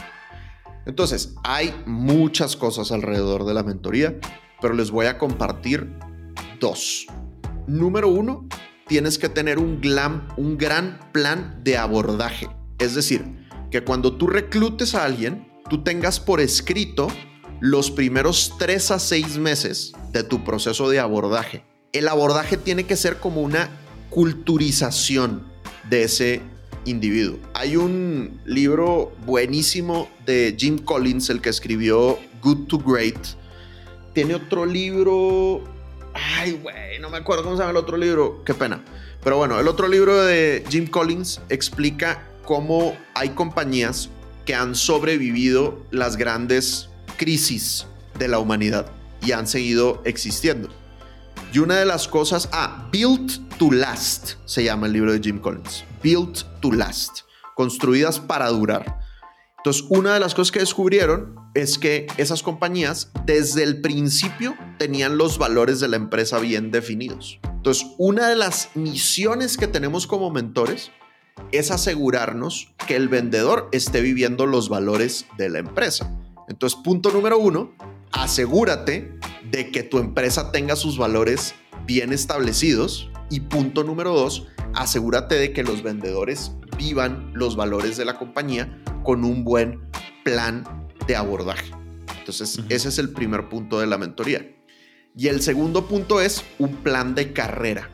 [0.86, 4.20] Entonces, hay muchas cosas alrededor de la mentoría,
[4.62, 5.90] pero les voy a compartir
[6.60, 7.08] dos.
[7.68, 8.48] Número uno,
[8.88, 9.82] tienes que tener un,
[10.38, 12.50] un gran plan de abordaje.
[12.80, 17.08] Es decir, que cuando tú reclutes a alguien, tú tengas por escrito
[17.60, 21.64] los primeros tres a seis meses de tu proceso de abordaje.
[21.94, 23.70] El abordaje tiene que ser como una
[24.10, 25.48] culturización
[25.90, 26.42] de ese
[26.86, 27.38] individuo.
[27.54, 33.18] Hay un libro buenísimo de Jim Collins, el que escribió Good to Great.
[34.14, 35.64] Tiene otro libro.
[36.14, 38.44] Ay, güey, no me acuerdo cómo se llama el otro libro.
[38.44, 38.84] Qué pena.
[39.24, 44.10] Pero bueno, el otro libro de Jim Collins explica cómo hay compañías
[44.46, 47.88] que han sobrevivido las grandes crisis
[48.20, 48.92] de la humanidad
[49.26, 50.70] y han seguido existiendo.
[51.54, 55.38] Y una de las cosas, ah, Built to Last se llama el libro de Jim
[55.38, 55.86] Collins.
[56.02, 57.20] Built to Last,
[57.54, 59.00] construidas para durar.
[59.58, 65.20] Entonces, una de las cosas que descubrieron es que esas compañías desde el principio tenían
[65.20, 67.40] los valores de la empresa bien definidos.
[67.44, 70.90] Entonces, una de las misiones que tenemos como mentores
[71.52, 76.12] es asegurarnos que el vendedor esté viviendo los valores de la empresa.
[76.48, 77.74] Entonces, punto número uno,
[78.12, 79.18] asegúrate
[79.50, 83.10] de que tu empresa tenga sus valores bien establecidos.
[83.30, 88.82] Y punto número dos, asegúrate de que los vendedores vivan los valores de la compañía
[89.04, 89.82] con un buen
[90.24, 90.64] plan
[91.08, 91.72] de abordaje.
[92.20, 94.56] Entonces, ese es el primer punto de la mentoría.
[95.16, 97.90] Y el segundo punto es un plan de carrera.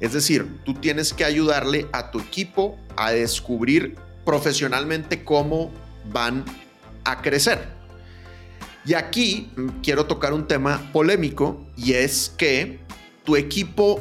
[0.00, 5.70] Es decir, tú tienes que ayudarle a tu equipo a descubrir profesionalmente cómo
[6.12, 6.44] van
[7.04, 7.75] a crecer.
[8.86, 9.50] Y aquí
[9.82, 12.78] quiero tocar un tema polémico y es que
[13.24, 14.00] tu equipo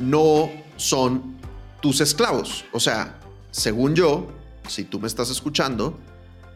[0.00, 1.38] no son
[1.80, 2.64] tus esclavos.
[2.72, 3.20] O sea,
[3.52, 4.28] según yo,
[4.66, 5.98] si tú me estás escuchando,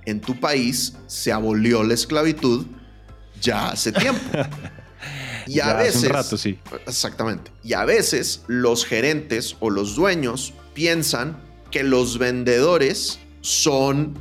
[0.07, 2.67] en tu país se abolió la esclavitud
[3.41, 4.21] ya hace tiempo.
[5.49, 6.09] Y a veces.
[6.09, 6.61] rato, sí.
[6.87, 7.51] Exactamente.
[7.65, 11.37] Y a veces los gerentes o los dueños piensan
[11.73, 14.15] que los vendedores son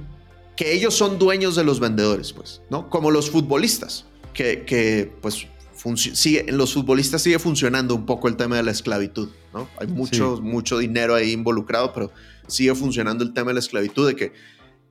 [0.61, 2.87] que ellos son dueños de los vendedores, pues, ¿no?
[2.87, 5.47] Como los futbolistas, que, que pues,
[5.95, 9.67] sigue, en los futbolistas sigue funcionando un poco el tema de la esclavitud, ¿no?
[9.79, 12.11] Hay mucho, mucho dinero ahí involucrado, pero
[12.45, 14.33] sigue funcionando el tema de la esclavitud, de que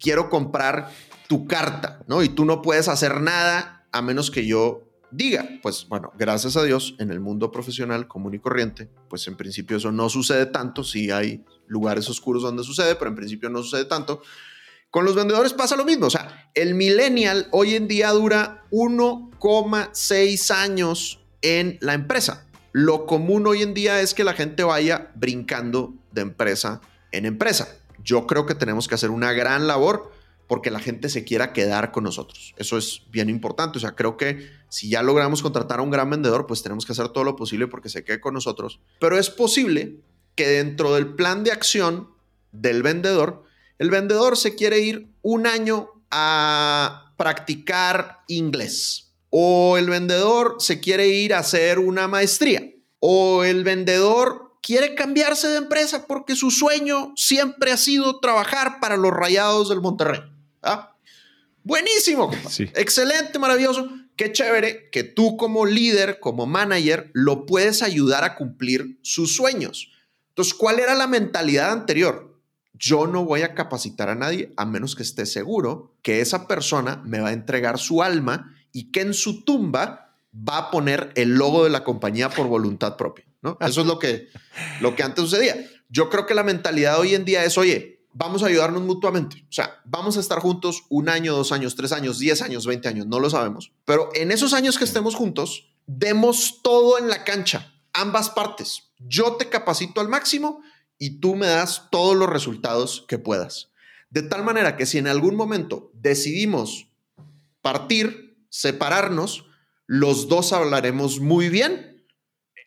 [0.00, 0.90] quiero comprar
[1.28, 2.24] tu carta, ¿no?
[2.24, 5.48] Y tú no puedes hacer nada a menos que yo diga.
[5.62, 9.76] Pues bueno, gracias a Dios, en el mundo profesional común y corriente, pues en principio
[9.76, 13.84] eso no sucede tanto, sí hay lugares oscuros donde sucede, pero en principio no sucede
[13.84, 14.20] tanto.
[14.90, 16.06] Con los vendedores pasa lo mismo.
[16.06, 22.46] O sea, el millennial hoy en día dura 1,6 años en la empresa.
[22.72, 26.80] Lo común hoy en día es que la gente vaya brincando de empresa
[27.12, 27.76] en empresa.
[28.02, 30.12] Yo creo que tenemos que hacer una gran labor
[30.48, 32.54] porque la gente se quiera quedar con nosotros.
[32.56, 33.78] Eso es bien importante.
[33.78, 36.92] O sea, creo que si ya logramos contratar a un gran vendedor, pues tenemos que
[36.92, 38.80] hacer todo lo posible porque se quede con nosotros.
[38.98, 40.00] Pero es posible
[40.34, 42.10] que dentro del plan de acción
[42.50, 43.44] del vendedor,
[43.80, 49.14] el vendedor se quiere ir un año a practicar inglés.
[49.30, 52.62] O el vendedor se quiere ir a hacer una maestría.
[52.98, 58.98] O el vendedor quiere cambiarse de empresa porque su sueño siempre ha sido trabajar para
[58.98, 60.20] los rayados del Monterrey.
[60.62, 60.94] ¿Ah?
[61.62, 62.30] Buenísimo.
[62.74, 63.88] Excelente, maravilloso.
[64.14, 69.90] Qué chévere que tú como líder, como manager, lo puedes ayudar a cumplir sus sueños.
[70.28, 72.29] Entonces, ¿cuál era la mentalidad anterior?
[72.80, 77.02] Yo no voy a capacitar a nadie a menos que esté seguro que esa persona
[77.04, 81.34] me va a entregar su alma y que en su tumba va a poner el
[81.34, 83.26] logo de la compañía por voluntad propia.
[83.60, 84.28] Eso es lo que,
[84.80, 85.56] lo que antes sucedía.
[85.90, 89.44] Yo creo que la mentalidad hoy en día es, oye, vamos a ayudarnos mutuamente.
[89.48, 92.88] O sea, vamos a estar juntos un año, dos años, tres años, diez años, veinte
[92.88, 93.72] años, no lo sabemos.
[93.84, 98.84] Pero en esos años que estemos juntos, demos todo en la cancha, ambas partes.
[98.98, 100.62] Yo te capacito al máximo
[101.00, 103.70] y tú me das todos los resultados que puedas.
[104.10, 106.88] De tal manera que si en algún momento decidimos
[107.62, 109.46] partir, separarnos,
[109.86, 112.04] los dos hablaremos muy bien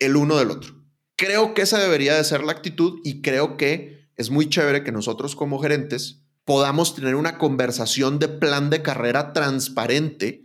[0.00, 0.74] el uno del otro.
[1.16, 4.90] Creo que esa debería de ser la actitud y creo que es muy chévere que
[4.90, 10.44] nosotros como gerentes podamos tener una conversación de plan de carrera transparente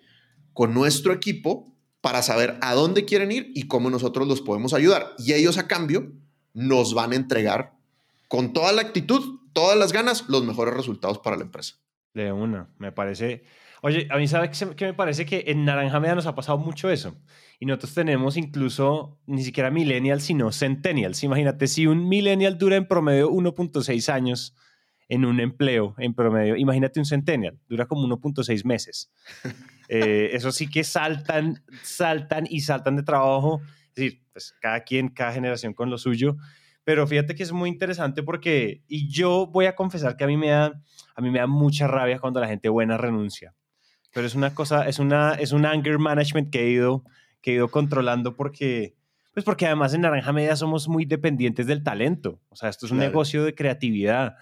[0.54, 5.16] con nuestro equipo para saber a dónde quieren ir y cómo nosotros los podemos ayudar.
[5.18, 6.14] Y ellos a cambio
[6.54, 7.79] nos van a entregar
[8.30, 11.76] con toda la actitud, todas las ganas, los mejores resultados para la empresa.
[12.14, 13.44] De una, me parece.
[13.82, 16.90] Oye, a mí sabe que me parece que en Naranja Media nos ha pasado mucho
[16.90, 17.18] eso.
[17.60, 21.24] Y nosotros tenemos incluso ni siquiera millennials, sino centennials.
[21.24, 24.56] Imagínate, si un millennial dura en promedio 1.6 años
[25.10, 26.56] en un empleo en promedio.
[26.56, 29.12] Imagínate un centennial, dura como 1.6 meses.
[29.92, 33.60] Eh, eso sí que saltan, saltan y saltan de trabajo.
[33.88, 36.38] Es decir, pues cada quien, cada generación con lo suyo.
[36.90, 40.38] Pero fíjate que es muy interesante porque, y yo voy a confesar que a mí
[40.38, 40.82] me da,
[41.14, 43.54] a mí me da mucha rabia cuando la gente buena renuncia.
[44.12, 47.04] Pero es una cosa, es, una, es un anger management que he ido,
[47.42, 48.96] que he ido controlando porque,
[49.36, 52.42] pues porque además en Naranja Media somos muy dependientes del talento.
[52.50, 54.38] O sea, esto es un negocio de creatividad.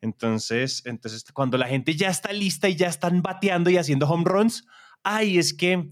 [0.00, 4.24] Entonces, entonces, cuando la gente ya está lista y ya están bateando y haciendo home
[4.24, 4.66] runs,
[5.02, 5.90] ay, es que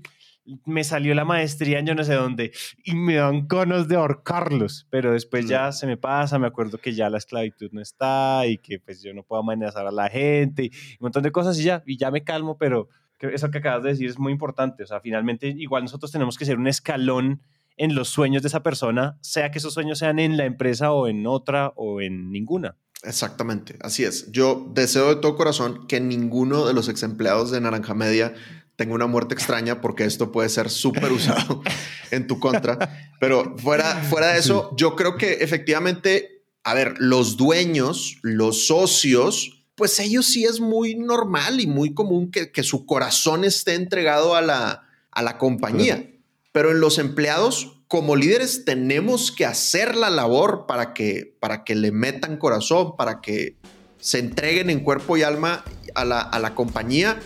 [0.64, 2.52] me salió la maestría en yo no sé dónde
[2.84, 6.92] y me dan ganas de ahorcarlos, pero después ya se me pasa, me acuerdo que
[6.92, 10.64] ya la esclavitud no está y que pues yo no puedo amenazar a la gente
[10.64, 12.88] y un montón de cosas y ya, y ya me calmo, pero
[13.18, 16.46] eso que acabas de decir es muy importante, o sea, finalmente igual nosotros tenemos que
[16.46, 17.42] ser un escalón
[17.76, 21.08] en los sueños de esa persona, sea que esos sueños sean en la empresa o
[21.08, 22.76] en otra o en ninguna.
[23.02, 24.30] Exactamente, así es.
[24.30, 28.34] Yo deseo de todo corazón que ninguno de los ex empleados de Naranja Media
[28.80, 31.62] tenga una muerte extraña porque esto puede ser súper usado
[32.10, 33.12] en tu contra.
[33.20, 39.66] Pero fuera, fuera de eso, yo creo que efectivamente, a ver, los dueños, los socios,
[39.74, 44.34] pues ellos sí es muy normal y muy común que, que su corazón esté entregado
[44.34, 46.10] a la, a la compañía.
[46.50, 51.74] Pero en los empleados, como líderes tenemos que hacer la labor para que, para que
[51.74, 53.56] le metan corazón, para que
[53.98, 57.20] se entreguen en cuerpo y alma a la, a la compañía,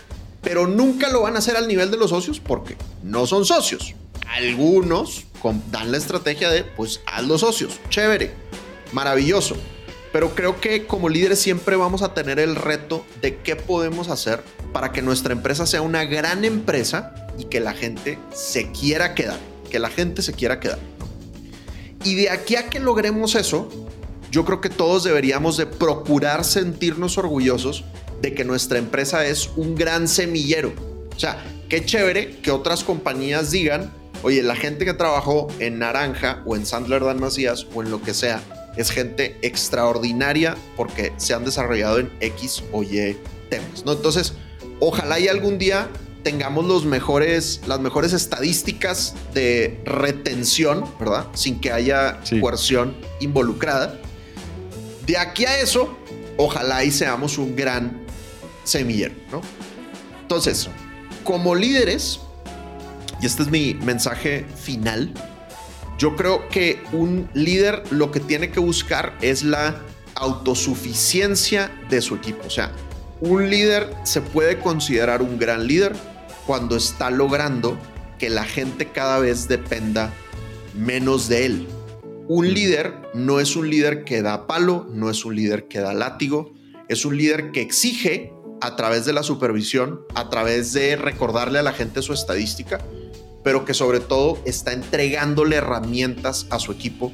[0.45, 3.95] pero nunca lo van a hacer al nivel de los socios porque no son socios.
[4.25, 5.25] Algunos
[5.69, 8.33] dan la estrategia de, pues, haz los socios, chévere,
[8.93, 9.57] maravilloso.
[10.13, 14.41] Pero creo que como líderes siempre vamos a tener el reto de qué podemos hacer
[14.71, 19.39] para que nuestra empresa sea una gran empresa y que la gente se quiera quedar
[19.75, 20.79] que la gente se quiera quedar.
[22.05, 23.69] Y de aquí a que logremos eso,
[24.31, 27.83] yo creo que todos deberíamos de procurar sentirnos orgullosos
[28.21, 30.73] de que nuestra empresa es un gran semillero.
[31.15, 33.91] O sea, qué chévere que otras compañías digan,
[34.23, 38.01] oye, la gente que trabajó en Naranja o en Sandler Dan Macías o en lo
[38.01, 38.41] que sea,
[38.77, 43.17] es gente extraordinaria porque se han desarrollado en X o Y
[43.49, 43.93] temas, ¿no?
[43.93, 44.33] Entonces,
[44.79, 45.89] ojalá y algún día
[46.23, 51.27] tengamos los mejores, las mejores estadísticas de retención, ¿verdad?
[51.35, 53.99] Sin que haya coerción involucrada.
[55.05, 55.95] De aquí a eso,
[56.37, 58.04] ojalá y seamos un gran
[58.65, 59.41] semillero, ¿no?
[60.21, 60.69] Entonces,
[61.23, 62.19] como líderes,
[63.21, 65.13] y este es mi mensaje final,
[65.97, 69.81] yo creo que un líder lo que tiene que buscar es la
[70.15, 72.45] autosuficiencia de su equipo.
[72.45, 72.71] O sea,
[73.21, 75.95] un líder se puede considerar un gran líder
[76.45, 77.77] cuando está logrando
[78.19, 80.13] que la gente cada vez dependa
[80.73, 81.67] menos de él.
[82.27, 85.93] Un líder no es un líder que da palo, no es un líder que da
[85.93, 86.53] látigo,
[86.89, 91.63] es un líder que exige a través de la supervisión, a través de recordarle a
[91.63, 92.79] la gente su estadística,
[93.43, 97.13] pero que sobre todo está entregándole herramientas a su equipo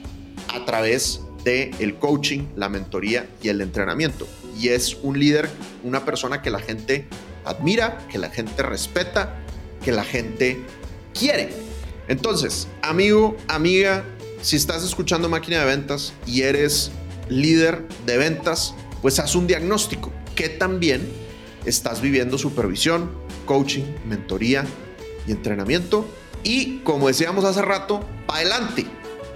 [0.54, 4.28] a través de el coaching, la mentoría y el entrenamiento.
[4.60, 5.50] Y es un líder,
[5.84, 7.08] una persona que la gente
[7.46, 9.38] admira, que la gente respeta,
[9.84, 10.64] que la gente
[11.14, 11.50] quiere.
[12.08, 14.04] Entonces, amigo, amiga,
[14.42, 16.92] si estás escuchando máquina de ventas y eres
[17.30, 20.12] líder de ventas, pues haz un diagnóstico.
[20.36, 21.02] Que también
[21.66, 23.12] estás viviendo supervisión,
[23.46, 24.66] coaching, mentoría
[25.28, 26.06] y entrenamiento.
[26.44, 28.86] Y como decíamos hace rato, para adelante,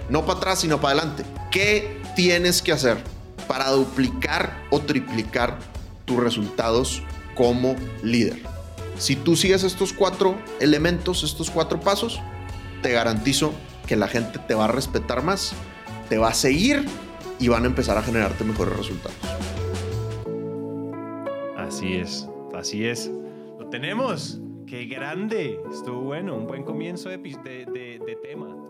[0.08, 1.24] no para atrás, sino para adelante.
[1.50, 2.98] ¿Qué tienes que hacer
[3.46, 5.58] para duplicar o triplicar
[6.04, 7.02] tus resultados
[7.34, 8.40] como líder.
[8.98, 12.20] Si tú sigues estos cuatro elementos, estos cuatro pasos,
[12.82, 13.52] te garantizo
[13.86, 15.52] que la gente te va a respetar más,
[16.08, 16.86] te va a seguir
[17.38, 19.16] y van a empezar a generarte mejores resultados.
[21.66, 23.10] Así es, así es.
[23.58, 24.40] Lo tenemos.
[24.68, 25.58] Qué grande.
[25.72, 28.65] Estuvo bueno, un buen comienzo de, de, de tema.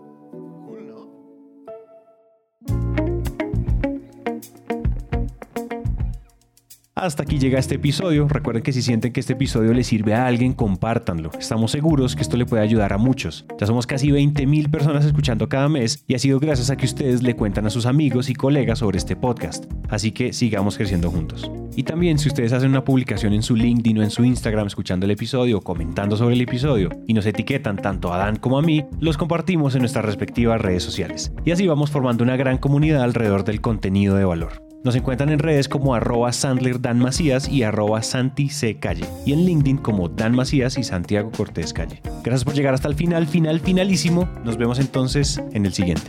[6.97, 8.27] Hasta aquí llega este episodio.
[8.27, 11.29] Recuerden que si sienten que este episodio le sirve a alguien, compártanlo.
[11.37, 13.45] Estamos seguros que esto le puede ayudar a muchos.
[13.59, 17.21] Ya somos casi 20.000 personas escuchando cada mes y ha sido gracias a que ustedes
[17.21, 19.65] le cuentan a sus amigos y colegas sobre este podcast.
[19.89, 21.51] Así que sigamos creciendo juntos.
[21.75, 25.05] Y también si ustedes hacen una publicación en su LinkedIn o en su Instagram escuchando
[25.05, 28.85] el episodio comentando sobre el episodio y nos etiquetan tanto a Dan como a mí,
[28.99, 31.31] los compartimos en nuestras respectivas redes sociales.
[31.45, 34.66] Y así vamos formando una gran comunidad alrededor del contenido de valor.
[34.87, 38.79] Nos encuentran en redes como arroba Sandler Dan Macías y arroba Santi C.
[38.79, 39.03] Calle.
[39.25, 42.01] Y en LinkedIn como Dan Macías y Santiago Cortés Calle.
[42.23, 44.29] Gracias por llegar hasta el final, final, finalísimo.
[44.45, 46.07] Nos vemos entonces en el siguiente.